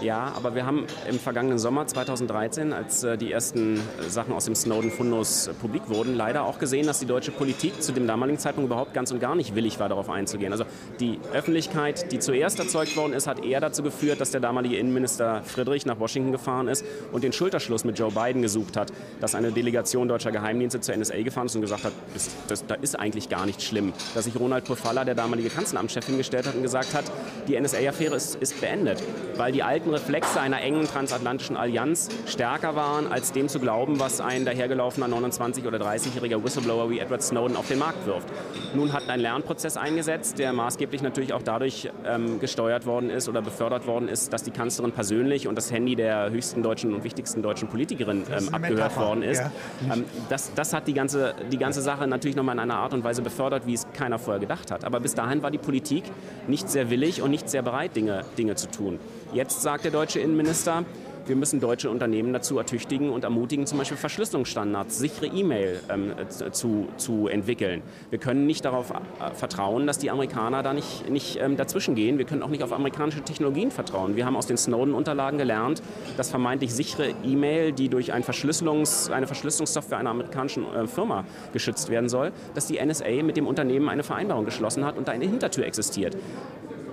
Ja? 0.00 0.04
ja, 0.04 0.32
aber 0.36 0.54
wir 0.54 0.66
haben 0.66 0.86
im 1.08 1.18
vergangenen 1.18 1.58
Sommer 1.58 1.86
2013, 1.86 2.72
als 2.72 3.04
äh, 3.04 3.16
die 3.16 3.32
ersten 3.32 3.76
äh, 3.76 4.08
Sachen 4.08 4.32
aus 4.32 4.44
dem 4.44 4.54
Snowden-Fundus 4.54 5.48
äh, 5.48 5.54
publik 5.54 5.88
wurden, 5.88 6.14
leider 6.14 6.44
auch 6.44 6.58
gesehen, 6.58 6.86
dass 6.86 6.98
die 6.98 7.06
deutsche 7.06 7.30
Politik 7.30 7.82
zu 7.82 7.92
dem 7.92 8.06
damaligen 8.06 8.38
Zeitpunkt 8.38 8.68
überhaupt 8.68 8.94
ganz 8.94 9.10
und 9.12 9.20
gar 9.20 9.34
nicht 9.34 9.54
willig 9.54 9.78
war, 9.78 9.88
darauf 9.88 10.10
einzugehen. 10.10 10.52
Also 10.52 10.64
die 11.00 11.18
Öffentlichkeit, 11.32 12.10
die 12.12 12.18
zuerst 12.18 12.58
erzeugt 12.58 12.96
worden 12.96 13.12
ist, 13.12 13.26
hat 13.26 13.44
eher 13.44 13.60
dazu 13.60 13.82
geführt, 13.82 14.20
dass 14.20 14.30
der 14.30 14.40
damalige 14.40 14.76
Innenminister 14.76 15.42
Friedrich 15.44 15.86
nach 15.86 16.00
Washington 16.00 16.32
gefahren 16.32 16.68
ist 16.68 16.84
und 17.12 17.24
den 17.24 17.32
Schulterschluss 17.32 17.84
mit 17.84 17.98
Joe 17.98 18.10
Biden 18.10 18.42
gesucht 18.42 18.76
hat, 18.76 18.92
dass 19.20 19.34
eine 19.34 19.52
Delegation 19.52 20.08
deutscher 20.08 20.32
Geheimdienste 20.32 20.80
zur 20.80 20.96
NSA 20.96 21.22
gefahren 21.22 21.46
ist 21.46 21.54
und 21.54 21.62
gesagt 21.62 21.84
hat, 21.84 21.92
das, 22.14 22.30
das, 22.48 22.66
da 22.66 22.74
ist 22.74 22.98
eigentlich 22.98 23.28
gar 23.28 23.46
nicht 23.46 23.62
schlimm. 23.62 23.92
Dass 24.14 24.24
sich 24.24 24.38
Ronald 24.38 24.64
Pofalla, 24.64 25.04
der 25.04 25.14
damalige 25.14 25.50
Kanzleramtschef, 25.50 26.06
hingestellt 26.06 26.46
hat 26.46 26.54
und 26.54 26.62
gesagt 26.62 26.94
hat, 26.94 27.04
die 27.46 27.58
NSA-Affäre 27.60 28.16
ist, 28.16 28.36
ist 28.36 28.60
beendet, 28.60 29.02
weil 29.36 29.52
die 29.52 29.62
alten 29.68 29.90
Reflexe 29.90 30.40
einer 30.40 30.62
engen 30.62 30.86
transatlantischen 30.86 31.54
Allianz 31.54 32.08
stärker 32.24 32.74
waren, 32.74 33.06
als 33.12 33.32
dem 33.32 33.48
zu 33.48 33.60
glauben, 33.60 34.00
was 34.00 34.18
ein 34.18 34.46
dahergelaufener 34.46 35.08
29- 35.08 35.66
oder 35.66 35.76
30-jähriger 35.78 36.42
Whistleblower 36.42 36.88
wie 36.88 37.00
Edward 37.00 37.22
Snowden 37.22 37.54
auf 37.54 37.68
den 37.68 37.78
Markt 37.78 38.06
wirft. 38.06 38.28
Nun 38.74 38.94
hat 38.94 39.10
ein 39.10 39.20
Lernprozess 39.20 39.76
eingesetzt, 39.76 40.38
der 40.38 40.54
maßgeblich 40.54 41.02
natürlich 41.02 41.34
auch 41.34 41.42
dadurch 41.42 41.90
ähm, 42.06 42.40
gesteuert 42.40 42.86
worden 42.86 43.10
ist 43.10 43.28
oder 43.28 43.42
befördert 43.42 43.86
worden 43.86 44.08
ist, 44.08 44.32
dass 44.32 44.42
die 44.42 44.52
Kanzlerin 44.52 44.92
persönlich 44.92 45.46
und 45.46 45.54
das 45.54 45.70
Handy 45.70 45.96
der 45.96 46.30
höchsten 46.30 46.62
deutschen 46.62 46.94
und 46.94 47.04
wichtigsten 47.04 47.42
deutschen 47.42 47.68
Politikerin 47.68 48.24
ähm, 48.34 48.48
abgehört 48.54 48.96
worden 48.96 49.22
ist. 49.22 49.42
Ja. 49.86 49.92
Ähm, 49.92 50.06
das, 50.30 50.54
das 50.54 50.72
hat 50.72 50.88
die 50.88 50.94
ganze, 50.94 51.34
die 51.52 51.58
ganze 51.58 51.82
Sache 51.82 52.06
natürlich 52.06 52.36
nochmal 52.36 52.54
in 52.54 52.60
einer 52.60 52.76
Art 52.76 52.94
und 52.94 53.04
Weise 53.04 53.20
befördert, 53.20 53.66
wie 53.66 53.74
es 53.74 53.86
keiner 53.92 54.18
vorher 54.18 54.40
gedacht 54.40 54.70
hat. 54.70 54.86
Aber 54.86 54.98
bis 54.98 55.14
dahin 55.14 55.42
war 55.42 55.50
die 55.50 55.58
Politik 55.58 56.04
nicht 56.46 56.70
sehr 56.70 56.88
willig 56.88 57.20
und 57.20 57.30
nicht 57.30 57.50
sehr 57.50 57.60
bereit, 57.60 57.94
Dinge, 57.96 58.24
Dinge 58.38 58.54
zu 58.54 58.70
tun. 58.70 58.98
Jetzt 59.32 59.60
sagt 59.60 59.84
der 59.84 59.90
deutsche 59.90 60.20
Innenminister, 60.20 60.84
wir 61.26 61.36
müssen 61.36 61.60
deutsche 61.60 61.90
Unternehmen 61.90 62.32
dazu 62.32 62.56
ertüchtigen 62.56 63.10
und 63.10 63.24
ermutigen, 63.24 63.66
zum 63.66 63.76
Beispiel 63.76 63.98
Verschlüsselungsstandards, 63.98 64.98
sichere 64.98 65.26
E-Mail 65.26 65.80
ähm, 65.90 66.12
zu, 66.52 66.88
zu 66.96 67.28
entwickeln. 67.28 67.82
Wir 68.08 68.18
können 68.18 68.46
nicht 68.46 68.64
darauf 68.64 68.90
äh, 68.90 69.34
vertrauen, 69.34 69.86
dass 69.86 69.98
die 69.98 70.10
Amerikaner 70.10 70.62
da 70.62 70.72
nicht, 70.72 71.10
nicht 71.10 71.38
ähm, 71.38 71.58
dazwischen 71.58 71.94
gehen. 71.94 72.16
Wir 72.16 72.24
können 72.24 72.42
auch 72.42 72.48
nicht 72.48 72.62
auf 72.62 72.72
amerikanische 72.72 73.20
Technologien 73.20 73.70
vertrauen. 73.70 74.16
Wir 74.16 74.24
haben 74.24 74.36
aus 74.36 74.46
den 74.46 74.56
Snowden-Unterlagen 74.56 75.36
gelernt, 75.36 75.82
dass 76.16 76.30
vermeintlich 76.30 76.72
sichere 76.72 77.10
E-Mail, 77.22 77.72
die 77.72 77.90
durch 77.90 78.14
ein 78.14 78.22
Verschlüsselungs-, 78.22 79.10
eine 79.10 79.26
Verschlüsselungssoftware 79.26 79.98
einer 79.98 80.10
amerikanischen 80.10 80.64
äh, 80.74 80.86
Firma 80.86 81.26
geschützt 81.52 81.90
werden 81.90 82.08
soll, 82.08 82.32
dass 82.54 82.66
die 82.66 82.82
NSA 82.82 83.22
mit 83.22 83.36
dem 83.36 83.46
Unternehmen 83.46 83.90
eine 83.90 84.02
Vereinbarung 84.02 84.46
geschlossen 84.46 84.86
hat 84.86 84.96
und 84.96 85.08
da 85.08 85.12
eine 85.12 85.26
Hintertür 85.26 85.66
existiert. 85.66 86.16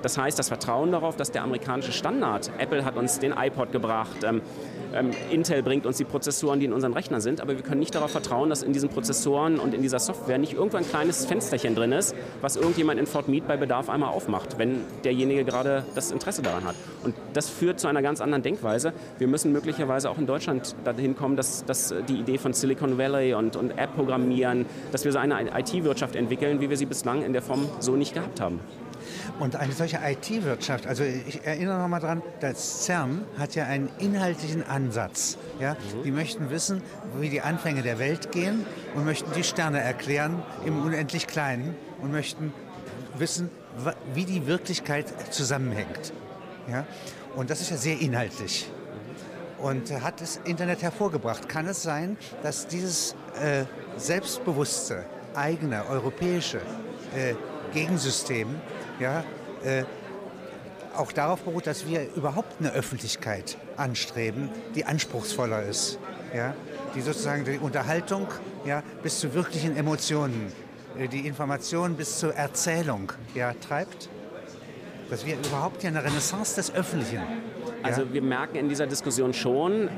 Das 0.02 0.18
heißt, 0.18 0.38
das 0.38 0.48
Vertrauen 0.48 0.92
darauf, 0.92 1.16
dass 1.16 1.32
der 1.32 1.44
amerikanische 1.44 1.92
Standard, 1.92 2.52
Apple 2.58 2.86
hat 2.86 2.98
uns 2.98 3.20
den 3.20 3.34
iPod 3.34 3.72
gebracht, 3.72 4.24
ähm, 4.24 4.42
ähm, 4.96 5.12
Intel 5.30 5.62
bringt 5.62 5.86
uns 5.86 5.98
die 5.98 6.06
Prozessoren, 6.06 6.60
die 6.60 6.66
in 6.66 6.74
unseren 6.74 6.94
Rechnern 6.94 7.20
sind, 7.20 7.42
aber 7.42 7.56
wir 7.56 7.64
können 7.64 7.80
nicht 7.80 7.94
darauf 7.94 8.12
vertrauen, 8.12 8.50
dass 8.50 8.64
in 8.64 8.72
diesen 8.72 8.90
Prozessoren 8.90 9.60
und 9.60 9.74
in 9.74 9.82
dieser 9.82 10.00
Software 10.00 10.38
nicht 10.38 10.54
irgendwo 10.54 10.78
ein 10.78 10.88
kleines 10.88 11.25
Fensterchen 11.25 11.75
drin 11.75 11.92
ist, 11.92 12.16
was 12.42 12.56
irgendjemand 12.56 13.00
in 13.00 13.06
Fort 13.06 13.28
Meade 13.28 13.46
bei 13.46 13.58
Bedarf 13.58 13.90
einmal 13.90 14.10
aufmacht, 14.10 14.58
wenn 14.58 14.82
derjenige 15.04 15.44
gerade 15.44 15.84
das 15.96 16.12
Interesse 16.12 16.42
daran 16.42 16.64
hat. 16.64 16.75
Und 17.04 17.14
das 17.34 17.50
führt 17.50 17.80
zu 17.80 17.88
einer 17.88 18.02
ganz 18.02 18.22
anderen 18.22 18.44
Denkweise. 18.44 18.94
Wir 19.18 19.28
müssen 19.28 19.52
möglicherweise 19.52 20.10
auch 20.10 20.18
in 20.18 20.28
Deutschland 20.28 20.75
dahin 20.86 21.16
kommen, 21.16 21.36
dass, 21.36 21.66
dass 21.66 21.94
die 22.08 22.16
Idee 22.16 22.38
von 22.38 22.54
Silicon 22.54 22.98
Valley 22.98 23.34
und, 23.34 23.58
und 23.58 23.72
App-Programmieren, 23.78 24.66
dass 24.92 25.04
wir 25.04 25.12
so 25.12 25.20
eine 25.20 25.36
IT-Wirtschaft 25.60 26.16
entwickeln, 26.16 26.62
wie 26.62 26.70
wir 26.70 26.78
sie 26.78 26.86
bislang 26.86 27.24
in 27.24 27.34
der 27.34 27.42
Form 27.42 27.68
so 27.80 27.96
nicht 27.96 28.14
gehabt 28.14 28.40
haben. 28.40 28.60
Und 29.40 29.56
eine 29.56 29.74
solche 29.74 30.00
IT-Wirtschaft, 30.04 30.88
also 30.88 31.04
ich 31.04 31.46
erinnere 31.46 31.80
nochmal 31.80 32.00
dran, 32.00 32.22
das 32.40 32.86
CERN 32.86 33.24
hat 33.38 33.56
ja 33.56 33.66
einen 33.66 33.90
inhaltlichen 34.00 34.68
Ansatz. 34.68 35.38
Ja? 35.60 35.74
Mhm. 35.74 36.04
Die 36.04 36.12
möchten 36.12 36.50
wissen, 36.50 36.82
wie 37.20 37.30
die 37.30 37.42
Anfänge 37.42 37.82
der 37.82 38.00
Welt 38.00 38.32
gehen 38.32 38.66
und 38.96 39.06
möchten 39.06 39.32
die 39.34 39.44
Sterne 39.44 39.80
erklären 39.80 40.42
im 40.66 40.84
unendlich 40.84 41.28
Kleinen 41.28 41.76
und 42.02 42.12
möchten 42.12 42.54
wissen, 43.18 43.50
wie 44.14 44.26
die 44.26 44.48
Wirklichkeit 44.48 45.34
zusammenhängt. 45.34 46.14
Ja? 46.70 46.86
Und 47.36 47.50
das 47.50 47.62
ist 47.62 47.72
ja 47.72 47.78
sehr 47.78 48.00
inhaltlich. 48.00 48.70
Und 49.58 49.92
hat 50.04 50.22
das 50.22 50.40
Internet 50.46 50.82
hervorgebracht. 50.82 51.50
Kann 51.50 51.68
es 51.68 51.82
sein, 51.82 52.18
dass 52.44 52.68
dieses 52.68 53.16
äh, 53.42 53.66
selbstbewusste, 53.98 55.06
eigene, 55.34 55.86
europäische 55.88 56.58
äh, 57.16 57.36
Gegensystem 57.74 58.56
ja, 59.00 59.24
äh, 59.64 59.84
auch 60.96 61.12
darauf 61.12 61.42
beruht, 61.42 61.68
dass 61.68 61.88
wir 61.88 62.08
überhaupt 62.16 62.60
eine 62.60 62.72
Öffentlichkeit 62.72 63.58
anstreben, 63.78 64.50
die 64.75 64.86
anspruchsvoller 64.86 65.64
ist, 65.64 66.00
ja, 66.34 66.54
die 66.96 67.02
sozusagen 67.02 67.44
die 67.44 67.58
Unterhaltung 67.58 68.28
ja, 68.66 68.82
bis 69.04 69.20
zu 69.20 69.34
wirklichen 69.34 69.75
Emotionen, 69.75 70.52
äh, 70.98 71.08
die 71.08 71.28
Information 71.28 71.96
bis 71.96 72.20
zur 72.20 72.34
Erzählung 72.34 73.12
ja, 73.34 73.54
treibt, 73.54 74.10
dass 75.10 75.25
wir 75.25 75.36
überhaupt 75.36 75.84
ja 75.84 75.90
eine 75.90 76.04
Renaissance 76.04 76.56
des 76.56 76.74
Öffentlichen. 76.74 77.22
Also 77.84 78.12
wir 78.12 78.22
merken 78.22 78.56
in 78.56 78.70
dieser 78.70 78.88
Diskussion 78.88 79.34
schon, 79.34 79.90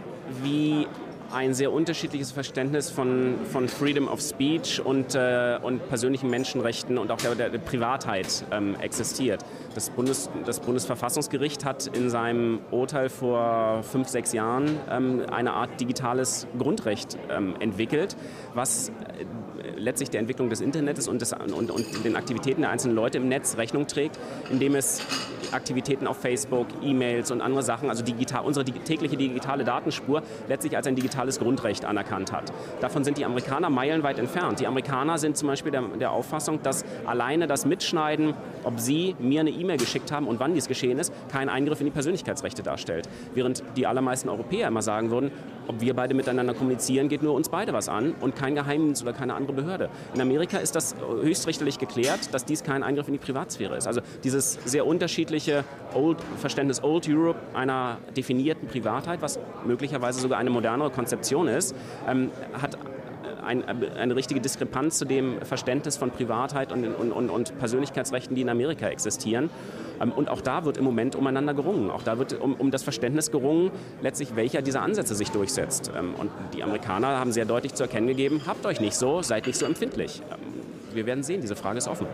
wie 0.44 0.88
ein 1.31 1.53
sehr 1.53 1.72
unterschiedliches 1.72 2.31
Verständnis 2.31 2.89
von, 2.89 3.36
von 3.51 3.67
Freedom 3.67 4.07
of 4.07 4.22
Speech 4.22 4.84
und, 4.84 5.15
äh, 5.15 5.60
und 5.62 5.88
persönlichen 5.89 6.29
Menschenrechten 6.29 6.98
und 6.98 7.12
auch 7.12 7.17
der, 7.17 7.50
der 7.50 7.57
Privatheit 7.60 8.46
ähm, 8.51 8.75
existiert. 8.79 9.43
Das, 9.75 9.89
Bundes, 9.89 10.29
das 10.46 10.59
Bundesverfassungsgericht 10.59 11.66
hat 11.66 11.87
in 11.87 12.09
seinem 12.09 12.59
Urteil 12.72 13.09
vor 13.09 13.83
fünf, 13.83 14.07
sechs 14.07 14.33
Jahren 14.33 14.79
ähm, 14.90 15.24
eine 15.31 15.53
Art 15.53 15.79
digitales 15.79 16.48
Grundrecht 16.57 17.18
ähm, 17.29 17.55
entwickelt, 17.59 18.16
was 18.53 18.92
letztlich 19.75 20.10
der 20.10 20.20
Entwicklung 20.20 20.50
des 20.50 20.62
Internets 20.62 21.08
und, 21.08 21.22
des, 21.22 21.34
und, 21.34 21.72
und 21.72 22.06
den 22.06 22.16
Aktivitäten 22.16 22.62
der 22.62 22.72
einzelnen 22.72 22.96
Leute 22.96 23.18
im 23.18 23.27
Netz 23.27 23.58
Rechnung 23.58 23.88
trägt, 23.88 24.18
indem 24.50 24.75
es 24.75 25.01
Aktivitäten 25.51 26.08
auf 26.08 26.18
Facebook, 26.18 26.68
E-Mails 26.82 27.32
und 27.32 27.42
andere 27.42 27.64
Sachen, 27.64 27.90
also 27.90 28.03
digital, 28.03 28.44
unsere 28.46 28.66
tägliche 28.66 29.18
digitale 29.18 29.64
Datenspur 29.64 30.22
letztlich 30.48 30.75
als 30.75 30.88
ein 30.88 30.96
digitales 30.96 31.40
Grundrecht 31.40 31.86
anerkannt 31.86 32.32
hat. 32.32 32.51
Davon 32.82 33.03
sind 33.03 33.18
die 33.18 33.25
Amerikaner 33.25 33.70
meilenweit 33.70 34.20
entfernt. 34.20 34.60
Die 34.60 34.68
Amerikaner 34.68 35.18
sind 35.18 35.38
zum 35.38 35.48
Beispiel 35.48 35.72
der, 35.72 35.84
der 36.00 36.12
Auffassung, 36.12 36.62
dass 36.64 36.84
alleine 37.06 37.48
das 37.48 37.66
Mitschneiden, 37.66 38.34
ob 38.64 38.80
sie 38.80 39.16
mir 39.20 39.42
eine 39.42 39.51
E-Mail 39.51 39.77
geschickt 39.77 40.12
haben 40.12 40.27
und 40.27 40.40
wann 40.40 40.53
dies 40.53 40.68
geschehen 40.68 41.00
ist, 41.00 41.14
keinen 41.32 41.50
Eingriff 41.50 41.80
in 41.80 41.86
die 41.86 41.92
Persönlichkeitsrechte 41.92 42.64
darstellt. 42.64 43.08
Während 43.34 43.64
die 43.75 43.88
allermeisten 43.88 44.30
Europäer 44.30 44.68
immer 44.68 44.82
sagen 44.82 45.12
würden, 45.12 45.32
ob 45.68 45.82
wir 45.82 45.94
beide 45.94 46.14
miteinander 46.14 46.53
kommunizieren, 46.53 47.10
geht 47.10 47.24
nur 47.24 47.34
uns 47.34 47.50
beide 47.50 47.74
was 47.74 47.90
an 47.90 48.16
und 48.22 48.36
kein 48.36 48.56
Geheimdienst 48.56 49.03
oder 49.03 49.14
keine 49.14 49.34
andere 49.34 49.53
Behörde. 49.57 49.89
In 50.13 50.22
Amerika 50.22 50.57
ist 50.57 50.75
das 50.75 50.96
höchstrichterlich 51.22 51.79
geklärt, 51.79 52.33
dass 52.33 52.46
dies 52.46 52.63
kein 52.63 52.83
Eingriff 52.83 53.07
in 53.07 53.13
die 53.13 53.20
Privatsphäre 53.20 53.75
ist. 53.75 53.87
Also 53.87 54.00
dieses 54.24 54.57
sehr 54.63 54.85
unterschiedliche 54.85 55.65
Old, 55.93 56.17
Verständnis 56.39 56.81
Old 56.81 57.09
Europe 57.09 57.39
einer 57.53 57.98
definierten 58.15 58.70
Privatheit, 58.70 59.22
was 59.22 59.39
möglicherweise 59.65 60.22
sogar 60.22 60.39
eine 60.39 60.50
modernere 60.50 60.91
Konzeption 60.91 61.50
ist, 61.50 61.75
ähm, 62.07 62.31
hat 62.61 62.77
ein, 63.48 63.64
eine 63.98 64.16
richtige 64.16 64.42
Diskrepanz 64.42 64.98
zu 64.98 65.05
dem 65.05 65.42
Verständnis 65.42 65.98
von 65.98 66.12
Privatheit 66.12 66.72
und, 66.72 66.86
und, 66.86 67.12
und, 67.12 67.29
und 67.29 67.57
Persönlichkeitsrechten, 67.57 68.36
die 68.36 68.42
in 68.42 68.50
Amerika 68.50 68.88
existieren. 68.88 69.50
Ähm, 70.01 70.12
und 70.12 70.29
auch 70.29 70.42
da 70.42 70.66
wird 70.66 70.77
im 70.77 70.83
Moment 70.83 71.16
umeinander 71.16 71.53
gerungen. 71.53 71.90
Auch 71.90 72.03
da 72.03 72.18
wird 72.20 72.40
um, 72.40 72.53
um 72.55 72.72
das 72.72 72.83
Verständnis 72.83 73.31
gerungen, 73.31 73.72
letztlich 74.01 74.36
welcher 74.36 74.62
dieser 74.62 74.81
Ansätze 74.81 75.16
sich 75.16 75.31
durchsetzt. 75.31 75.92
Ähm, 75.98 76.14
und 76.16 76.29
die 76.53 76.64
Amerikaner 76.64 77.20
haben 77.20 77.31
sehr 77.31 77.46
deutlich 77.46 77.74
zu 77.74 77.83
erkennen 77.83 78.07
gegeben, 78.07 78.42
habt 78.46 78.66
euch 78.66 78.79
nicht 78.79 78.96
so, 78.96 79.22
seid 79.22 79.48
nicht 79.48 79.57
so 79.57 79.66
empfindlich. 79.66 80.22
Ähm, 80.29 80.38
wir 80.94 81.05
werden 81.05 81.24
sehen, 81.24 81.42
diese 81.42 81.55
Frage 81.55 81.77
ist 81.77 81.88
offen. 81.88 82.07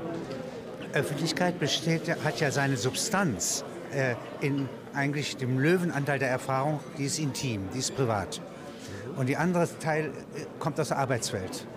Öffentlichkeit 0.94 1.60
besteht, 1.60 2.08
hat 2.24 2.40
ja 2.40 2.52
seine 2.52 2.78
Substanz 2.78 3.66
äh, 3.92 4.16
in 4.42 4.70
eigentlich 4.94 5.38
dem 5.38 5.60
Löwenanteil 5.60 6.20
der 6.20 6.30
Erfahrung, 6.30 6.80
die 6.98 7.06
ist 7.06 7.20
intim, 7.20 7.62
die 7.74 7.80
ist 7.80 7.96
privat. 7.96 8.42
Und 9.16 9.28
die 9.28 9.38
andere 9.38 9.68
Teil 9.80 10.06
äh, 10.06 10.46
kommt 10.60 10.80
aus 10.80 10.90
der 10.90 10.98
Arbeitswelt. 10.98 11.68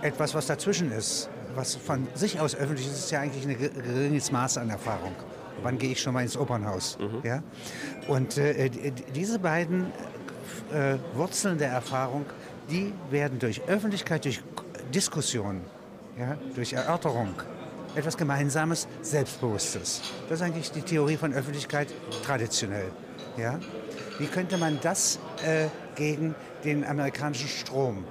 Etwas, 0.00 0.34
was 0.34 0.46
dazwischen 0.46 0.90
ist, 0.92 1.28
was 1.54 1.74
von 1.74 2.08
sich 2.14 2.40
aus 2.40 2.54
öffentlich 2.54 2.86
ist, 2.86 2.94
ist 2.94 3.10
ja 3.10 3.20
eigentlich 3.20 3.46
ein 3.46 3.58
geringes 3.58 4.32
Maß 4.32 4.58
an 4.58 4.70
Erfahrung. 4.70 5.14
Wann 5.62 5.78
gehe 5.78 5.92
ich 5.92 6.00
schon 6.00 6.14
mal 6.14 6.22
ins 6.22 6.36
Opernhaus? 6.36 6.98
Mhm. 6.98 7.20
Ja? 7.22 7.42
Und 8.08 8.36
äh, 8.38 8.70
diese 9.14 9.38
beiden 9.38 9.86
äh, 10.72 10.96
Wurzeln 11.14 11.58
der 11.58 11.70
Erfahrung, 11.70 12.24
die 12.70 12.92
werden 13.10 13.38
durch 13.38 13.62
Öffentlichkeit, 13.68 14.24
durch 14.24 14.42
Diskussion, 14.94 15.60
ja, 16.18 16.36
durch 16.54 16.72
Erörterung, 16.72 17.34
etwas 17.94 18.16
Gemeinsames, 18.16 18.88
Selbstbewusstes. 19.02 20.00
Das 20.28 20.40
ist 20.40 20.46
eigentlich 20.46 20.70
die 20.72 20.82
Theorie 20.82 21.16
von 21.16 21.32
Öffentlichkeit 21.32 21.88
traditionell. 22.24 22.90
Ja? 23.36 23.58
Wie 24.18 24.26
könnte 24.26 24.58
man 24.58 24.78
das 24.82 25.18
äh, 25.44 25.66
gegen 25.94 26.34
den 26.64 26.84
amerikanischen 26.84 27.48
Strom 27.48 28.04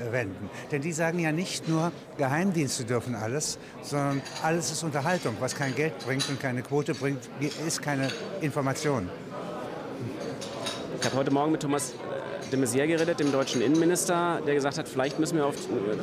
äh, 0.00 0.12
wenden. 0.12 0.48
Denn 0.70 0.82
die 0.82 0.92
sagen 0.92 1.18
ja 1.18 1.32
nicht 1.32 1.68
nur, 1.68 1.92
Geheimdienste 2.16 2.84
dürfen 2.84 3.14
alles, 3.14 3.58
sondern 3.82 4.22
alles 4.42 4.70
ist 4.70 4.82
Unterhaltung. 4.82 5.36
Was 5.40 5.54
kein 5.54 5.74
Geld 5.74 5.98
bringt 6.04 6.28
und 6.28 6.40
keine 6.40 6.62
Quote 6.62 6.94
bringt, 6.94 7.28
ist 7.66 7.82
keine 7.82 8.08
Information. 8.40 9.08
Ich 10.98 11.06
habe 11.06 11.16
heute 11.16 11.30
Morgen 11.30 11.52
mit 11.52 11.62
Thomas 11.62 11.94
de 12.50 12.58
Maizière 12.58 12.86
geredet, 12.86 13.20
dem 13.20 13.32
deutschen 13.32 13.62
Innenminister, 13.62 14.40
der 14.46 14.54
gesagt 14.54 14.78
hat, 14.78 14.88
vielleicht 14.88 15.18
müssen 15.18 15.36
wir 15.36 15.46
auf, 15.46 15.54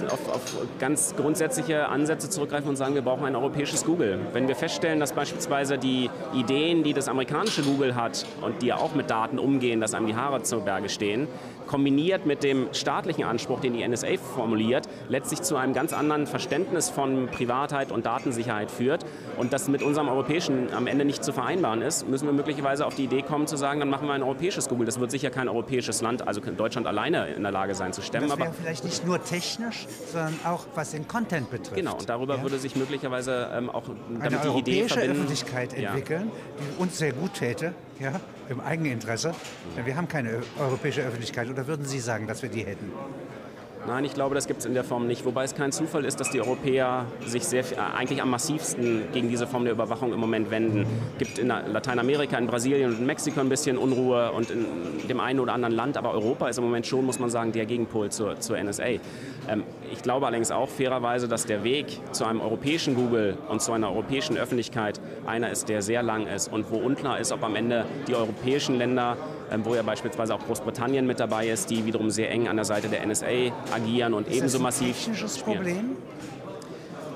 auf, 0.10 0.30
auf, 0.30 0.42
ganz 0.80 1.16
grundsätzliche 1.16 1.88
Ansätze 1.88 2.30
zurückgreifen 2.30 2.70
und 2.70 2.78
sagen, 2.78 2.96
wir 2.96 3.02
brauchen 3.02 3.26
ein 3.26 3.36
europäisches 3.36 3.84
Google. 3.84 4.20
Wenn 4.34 4.48
wir 4.48 4.56
feststellen, 4.56 5.00
dass 5.00 5.14
beispielsweise 5.14 5.78
die 5.78 6.10
Ideen, 6.34 6.84
die 6.84 6.94
das 6.94 7.08
amerikanische 7.08 7.64
Google 7.64 7.96
hat 7.96 8.26
und 8.42 8.62
die 8.62 8.68
ja 8.68 8.78
auch 8.78 8.96
mit 8.96 9.10
Daten 9.10 9.40
umgehen, 9.40 9.82
dass 9.82 9.94
einem 9.94 10.08
die 10.08 10.16
Haare 10.16 10.44
zu 10.44 10.62
Berge 10.62 10.90
stehen, 10.90 11.28
kombiniert 11.68 12.26
mit 12.26 12.44
dem 12.44 12.70
staatlichen 12.74 13.26
Anspruch, 13.26 13.60
den 13.60 13.74
die 13.74 13.88
NSA 13.88 14.18
formuliert, 14.18 14.88
letztlich 15.10 15.42
zu 15.42 15.58
einem 15.58 15.74
ganz 15.74 15.94
anderen 15.94 16.26
Verständnis 16.26 16.90
von 16.90 17.28
Privatheit 17.28 17.92
und 17.92 18.06
Datensicherheit 18.06 18.72
führt 18.72 19.06
und 19.38 19.54
das 19.54 19.68
mit 19.68 19.84
unserem 19.84 20.08
europäischen 20.08 20.74
am 20.74 20.88
Ende 20.88 21.06
nicht 21.06 21.24
zu 21.24 21.34
vereinbaren 21.34 21.82
ist, 21.82 22.08
müssen 22.08 22.26
wir 22.26 22.34
möglicherweise 22.34 22.86
auf 22.86 22.96
die 22.96 23.04
Idee 23.04 23.22
kommen 23.22 23.48
zu 23.48 23.58
sagen, 23.58 23.80
dann 23.80 23.90
machen 23.90 24.08
wir 24.08 24.14
ein 24.14 24.24
europäisches 24.24 24.70
Google. 24.70 24.86
Das 24.86 25.00
wird 25.00 25.12
sicher 25.12 25.30
kein 25.30 25.50
europäisches 25.50 26.02
Land, 26.02 26.28
also 26.28 26.42
Deutschland 26.42 26.88
alleine 26.88 27.28
in 27.28 27.44
der 27.44 27.52
Lage 27.52 27.76
sein 27.76 27.94
zu 27.94 28.02
stemmen. 28.02 28.30
Das 28.30 28.40
wäre 28.40 28.54
vielleicht 28.54 28.84
nicht 28.84 29.06
nur 29.06 29.24
technisch, 29.24 29.86
sondern 30.12 30.40
auch 30.46 30.66
was 30.74 30.92
den 30.92 31.08
Content 31.08 31.52
betrifft. 31.52 31.76
Genau, 31.76 31.94
und 31.94 32.10
darüber 32.10 32.38
ja? 32.38 32.42
würde 32.42 32.58
sich 32.58 32.76
möglicherweise 32.76 33.50
ähm, 33.54 33.70
auch 33.70 33.84
damit 34.10 34.40
Eine 34.40 34.52
die 34.54 34.60
Idee 34.60 34.88
verbinden. 34.88 35.12
Öffentlichkeit 35.18 35.74
entwickeln, 35.74 36.17
ja. 36.17 36.17
Die 36.22 36.82
uns 36.82 36.98
sehr 36.98 37.14
gut 37.14 37.34
täte, 37.34 37.74
ja, 38.00 38.20
im 38.50 38.60
Eigeninteresse. 38.60 39.34
Denn 39.76 39.86
wir 39.86 39.96
haben 39.96 40.08
keine 40.08 40.42
europäische 40.60 41.02
Öffentlichkeit. 41.02 41.50
Oder 41.50 41.68
würden 41.68 41.86
Sie 41.86 42.00
sagen, 42.00 42.28
dass 42.28 42.42
wir 42.42 42.50
die 42.50 42.66
hätten? 42.66 42.92
Nein, 43.88 44.04
ich 44.04 44.14
glaube, 44.14 44.36
das 44.36 44.48
gibt 44.48 44.60
es 44.60 44.66
in 44.66 44.74
der 44.74 44.84
Form 44.84 45.08
nicht. 45.08 45.24
Wobei 45.24 45.46
es 45.46 45.56
kein 45.56 45.72
Zufall 45.72 46.04
ist, 46.04 46.20
dass 46.20 46.30
die 46.30 46.42
Europäer 46.42 47.06
sich 47.26 47.46
sehr, 47.46 47.62
äh, 47.62 47.78
eigentlich 47.98 48.22
am 48.22 48.30
massivsten 48.30 49.04
gegen 49.14 49.30
diese 49.30 49.48
Form 49.48 49.64
der 49.64 49.72
Überwachung 49.72 50.12
im 50.12 50.20
Moment 50.20 50.52
wenden. 50.52 50.86
Es 51.14 51.20
gibt 51.20 51.40
in 51.40 51.48
Lateinamerika, 51.48 52.38
in 52.38 52.48
Brasilien 52.48 52.92
und 52.92 53.00
in 53.00 53.06
Mexiko 53.06 53.40
ein 53.40 53.48
bisschen 53.48 53.78
Unruhe 53.78 54.34
und 54.34 54.52
in 54.52 54.66
dem 55.08 55.22
einen 55.22 55.40
oder 55.40 55.54
anderen 55.54 55.74
Land. 55.74 55.96
Aber 55.96 56.12
Europa 56.12 56.50
ist 56.50 56.58
im 56.58 56.66
Moment 56.66 56.86
schon, 56.86 57.06
muss 57.06 57.18
man 57.20 57.30
sagen, 57.30 57.54
der 57.54 57.66
Gegenpol 57.66 58.10
zur, 58.10 58.38
zur 58.42 58.62
NSA. 58.62 58.84
Ähm, 59.48 59.64
ich 59.90 60.04
glaube 60.04 60.26
allerdings 60.26 60.52
auch 60.52 60.68
fairerweise, 60.68 61.30
dass 61.30 61.46
der 61.46 61.64
Weg 61.64 61.86
zu 62.12 62.26
einem 62.26 62.42
europäischen 62.42 62.94
Google 62.94 63.38
und 63.48 63.62
zu 63.62 63.72
einer 63.72 63.90
europäischen 63.90 64.38
Öffentlichkeit 64.38 65.00
einer 65.26 65.50
ist, 65.50 65.70
der 65.70 65.82
sehr 65.82 66.04
lang 66.04 66.28
ist 66.28 66.52
und 66.52 66.72
wo 66.72 66.76
unklar 66.76 67.22
ist, 67.22 67.32
ob 67.32 67.42
am 67.42 67.56
Ende 67.56 67.86
die 68.10 68.16
europäischen 68.16 68.78
Länder 68.78 69.16
wo 69.64 69.76
ja 69.76 69.82
beispielsweise 69.82 70.36
auch 70.36 70.46
Großbritannien 70.46 71.06
mit 71.06 71.20
dabei 71.20 71.48
ist, 71.48 71.70
die 71.70 71.86
wiederum 71.86 72.10
sehr 72.10 72.30
eng 72.32 72.48
an 72.48 72.56
der 72.56 72.66
Seite 72.66 72.90
der 72.90 73.06
NSA 73.06 73.52
agieren 73.74 74.14
und 74.14 74.28
ist 74.28 74.38
ebenso 74.38 74.58
das 74.58 74.62
ein 74.62 74.64
massiv. 74.64 74.98
Technisches 74.98 75.40
spielen. 75.40 75.58
Problem? 75.58 75.98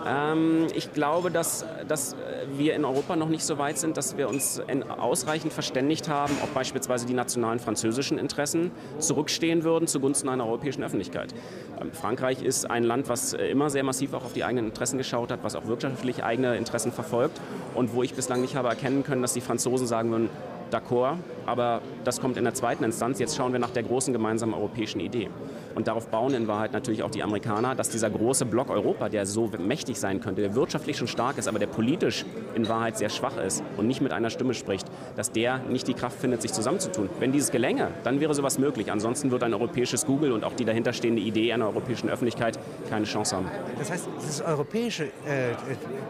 Ähm, 0.06 0.68
ich 0.76 0.94
glaube, 0.94 1.32
dass, 1.32 1.66
dass 1.88 2.16
wir 2.58 2.76
in 2.76 2.86
Europa 2.86 3.16
noch 3.16 3.30
nicht 3.30 3.44
so 3.44 3.58
weit 3.58 3.78
sind, 3.78 3.98
dass 3.98 4.18
wir 4.18 4.30
uns 4.30 4.62
ausreichend 4.98 5.54
verständigt 5.54 6.10
haben, 6.10 6.34
ob 6.44 6.54
beispielsweise 6.54 7.06
die 7.06 7.14
nationalen 7.14 7.60
französischen 7.60 8.18
Interessen 8.18 8.72
zurückstehen 9.00 9.64
würden 9.64 9.88
zugunsten 9.88 10.30
einer 10.30 10.46
europäischen 10.46 10.84
Öffentlichkeit. 10.84 11.34
Ähm, 11.80 11.92
Frankreich 11.92 12.42
ist 12.42 12.70
ein 12.70 12.84
Land, 12.84 13.10
was 13.10 13.34
äh, 13.34 13.48
immer 13.48 13.70
sehr 13.70 13.84
massiv 13.84 14.14
auch 14.14 14.26
auf 14.26 14.34
die 14.34 14.44
eigenen 14.44 14.66
Interessen 14.66 14.98
geschaut 14.98 15.32
hat, 15.32 15.44
was 15.44 15.56
auch 15.56 15.68
wirtschaftlich 15.68 16.24
eigene 16.24 16.58
Interessen 16.58 16.92
verfolgt 16.92 17.40
und 17.76 17.94
wo 17.94 18.04
ich 18.04 18.14
bislang 18.14 18.42
nicht 18.42 18.56
habe 18.56 18.70
erkennen 18.70 19.04
können, 19.04 19.22
dass 19.22 19.34
die 19.34 19.42
Franzosen 19.42 19.88
sagen 19.88 20.12
würden, 20.12 20.30
d'accord, 20.74 21.18
aber 21.46 21.82
das 22.04 22.20
kommt 22.22 22.38
in 22.38 22.44
der 22.44 22.54
zweiten 22.54 22.84
Instanz. 22.84 23.20
Jetzt 23.20 23.36
schauen 23.36 23.52
wir 23.52 23.60
nach 23.60 23.72
der 23.72 23.84
großen 23.84 24.14
gemeinsamen 24.14 24.54
europäischen 24.54 25.00
Idee. 25.00 25.30
Und 25.76 25.88
darauf 25.88 26.08
bauen 26.08 26.34
in 26.34 26.48
Wahrheit 26.48 26.74
natürlich 26.74 27.04
auch 27.04 27.12
die 27.12 27.24
Amerikaner, 27.24 27.76
dass 27.76 27.90
dieser 27.90 28.10
große 28.10 28.46
Block 28.46 28.70
Europa, 28.70 29.10
der 29.10 29.26
so 29.26 29.50
mächtig 29.58 30.00
sein 30.00 30.20
könnte, 30.20 30.42
der 30.42 30.56
wirtschaftlich 30.56 30.98
schon 30.98 31.08
stark 31.08 31.38
ist, 31.38 31.48
aber 31.48 31.60
der 31.60 31.68
politisch 31.68 32.26
in 32.56 32.68
Wahrheit 32.68 32.98
sehr 32.98 33.10
schwach 33.10 33.38
ist 33.38 33.64
und 33.78 33.88
nicht 33.88 34.02
mit 34.02 34.12
einer 34.12 34.30
Stimme 34.30 34.54
spricht, 34.54 34.88
dass 35.16 35.32
der 35.32 35.60
nicht 35.70 35.88
die 35.88 35.94
Kraft 35.94 36.20
findet, 36.20 36.42
sich 36.42 36.52
zusammenzutun. 36.52 37.10
Wenn 37.20 37.32
dieses 37.32 37.52
gelänge, 37.52 37.90
dann 38.04 38.20
wäre 38.20 38.34
sowas 38.34 38.58
möglich. 38.58 38.92
Ansonsten 38.92 39.32
wird 39.32 39.44
ein 39.44 39.54
europäisches 39.54 40.06
Google 40.06 40.32
und 40.34 40.44
auch 40.44 40.54
die 40.54 40.66
dahinterstehende 40.66 41.22
Idee 41.22 41.54
einer 41.54 41.68
europäischen 41.68 42.10
Öffentlichkeit 42.10 42.60
keine 42.90 43.06
Chance 43.06 43.36
haben. 43.36 43.46
Das 43.80 43.92
heißt, 43.92 44.08
das 44.18 44.42
europäische 44.42 45.06
äh, 45.06 45.56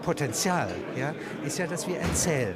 Potenzial 0.02 0.69
ja, 0.97 1.13
ist 1.45 1.60
ja, 1.60 1.67
dass 1.67 1.88
wir 1.88 1.97
erzählen 1.97 2.56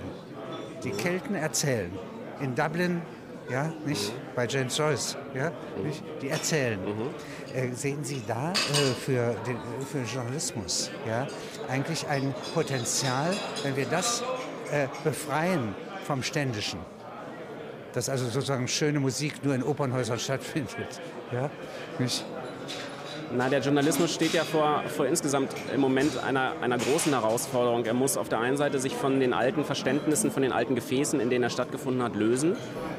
die 0.85 0.91
Kelten 0.91 1.35
erzählen. 1.35 1.91
In 2.39 2.55
Dublin, 2.55 3.01
ja, 3.49 3.71
nicht? 3.85 4.13
Bei 4.35 4.47
James 4.47 4.77
Joyce, 4.77 5.17
ja, 5.33 5.51
nicht? 5.83 6.03
Die 6.21 6.29
erzählen. 6.29 6.79
Mhm. 6.79 7.09
Äh, 7.53 7.73
sehen 7.73 8.03
Sie 8.03 8.21
da 8.27 8.51
äh, 8.51 8.53
für, 8.93 9.35
den, 9.45 9.57
für 9.91 10.01
Journalismus, 10.01 10.91
ja, 11.07 11.27
eigentlich 11.67 12.07
ein 12.07 12.33
Potenzial, 12.53 13.35
wenn 13.63 13.75
wir 13.75 13.85
das 13.85 14.23
äh, 14.71 14.87
befreien 15.03 15.75
vom 16.05 16.23
Ständischen? 16.23 16.79
Dass 17.93 18.09
also 18.09 18.25
sozusagen 18.25 18.67
schöne 18.67 18.99
Musik 18.99 19.43
nur 19.43 19.55
in 19.55 19.63
Opernhäusern 19.63 20.19
stattfindet, 20.19 21.01
ja, 21.31 21.49
nicht? 21.99 22.25
Na, 23.37 23.49
der 23.49 23.59
Journalismus 23.59 24.13
steht 24.13 24.33
ja 24.33 24.45
vor, 24.45 24.83
vor 24.87 25.07
insgesamt 25.07 25.53
im 25.73 25.81
Moment 25.81 26.17
einer, 26.23 26.53
einer 26.61 26.77
großen 26.77 27.11
Herausforderung. 27.11 27.83
Er 27.83 27.93
muss 27.93 28.15
auf 28.15 28.29
der 28.29 28.39
einen 28.39 28.55
Seite 28.55 28.79
sich 28.79 28.95
von 28.95 29.19
den 29.19 29.33
alten 29.33 29.65
Verständnissen, 29.65 30.31
von 30.31 30.41
den 30.41 30.53
alten 30.53 30.73
Gefäßen, 30.73 31.19
in 31.19 31.29
denen 31.29 31.43
er 31.43 31.49
stattgefunden 31.49 32.01
hat, 32.01 32.15
lösen. 32.15 32.55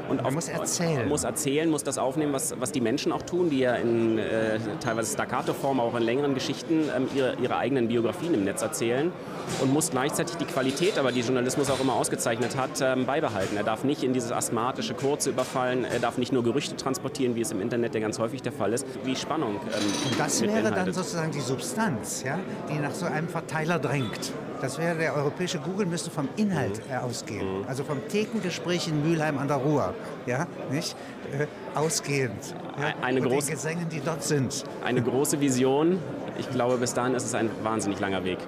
Und 0.09 0.25
er 0.25 0.31
muss 0.31 0.49
erzählen. 0.49 1.09
Muss 1.09 1.25
erzählen, 1.25 1.69
muss 1.69 1.85
das 1.85 1.99
aufnehmen, 1.99 2.33
was, 2.33 2.55
was 2.59 2.73
die 2.73 2.81
Menschen 2.81 3.13
auch 3.13 3.23
tun, 3.23 3.51
die 3.51 3.59
ja 3.59 3.75
in 3.75 4.19
äh, 4.19 4.59
teilweise 4.81 5.13
Staccato-Form, 5.13 5.81
auch 5.81 5.95
in 5.97 6.03
längeren 6.03 6.35
Geschichten 6.35 6.89
ähm, 6.95 7.09
ihre, 7.15 7.35
ihre 7.43 7.57
eigenen 7.57 7.89
Biografien 7.89 8.35
im 8.35 8.45
Netz 8.45 8.63
erzählen. 8.63 9.13
Und 9.61 9.73
muss 9.73 9.91
gleichzeitig 9.91 10.37
die 10.37 10.45
Qualität, 10.45 10.99
aber 10.99 11.13
die 11.13 11.21
Journalismus 11.21 11.71
auch 11.71 11.81
immer 11.81 11.95
ausgezeichnet 11.95 12.57
hat, 12.57 12.81
ähm, 12.81 13.07
beibehalten. 13.07 13.57
Er 13.57 13.65
darf 13.65 13.85
nicht 13.85 14.03
in 14.03 14.13
dieses 14.13 14.33
asthmatische 14.33 14.95
Kurze 14.95 15.31
überfallen. 15.31 15.85
Er 15.85 15.99
darf 15.99 16.19
nicht 16.19 16.33
nur 16.33 16.43
Gerüchte 16.43 16.77
transportieren, 16.77 17.35
wie 17.37 17.41
es 17.41 17.51
im 17.51 17.61
Internet 17.61 17.95
ja 17.95 18.01
ganz 18.01 18.19
häufig 18.19 18.43
der 18.43 18.53
Fall 18.53 18.73
ist, 18.73 18.87
wie 19.05 19.17
Spannung. 19.17 19.57
Ähm, 19.57 20.13
das 20.19 20.43
wäre 20.43 20.71
dann 20.71 20.93
sozusagen 20.93 21.33
die 21.33 21.41
Substanz, 21.41 22.23
ja, 22.25 22.39
die 22.71 22.79
nach 22.79 22.95
so 22.95 23.07
einem 23.07 23.29
Verteiler 23.29 23.79
drängt. 23.79 24.33
Das 24.61 24.79
wäre 24.79 24.97
der 24.97 25.15
europäische 25.15 25.59
Google 25.59 25.87
müsste 25.87 26.11
vom 26.11 26.29
Inhalt 26.37 26.81
mhm. 26.89 26.97
ausgehen, 26.97 27.65
also 27.67 27.85
vom 27.85 28.07
Thekengespräch 28.09 28.89
in 28.89 29.03
Mülheim 29.09 29.39
an 29.39 29.49
der 29.49 29.59
Ruhr, 29.59 29.95
ja, 30.27 30.47
nicht 30.71 30.97
äh, 31.33 31.47
ausgehend. 31.75 32.55
Ja, 32.79 32.95
eine 33.03 33.21
und 33.21 33.29
große, 33.29 33.49
den 33.49 33.57
Gesängen, 33.57 33.89
die 33.89 34.01
dort 34.01 34.23
sind. 34.23 34.65
Eine 34.85 35.03
große 35.03 35.41
Vision. 35.41 35.99
Ich 36.39 36.51
glaube, 36.51 36.77
bis 36.79 36.95
dahin 36.95 37.15
ist 37.15 37.25
es 37.25 37.35
ein 37.35 37.51
wahnsinnig 37.63 38.01
langer 38.01 38.25
Weg. 38.25 38.39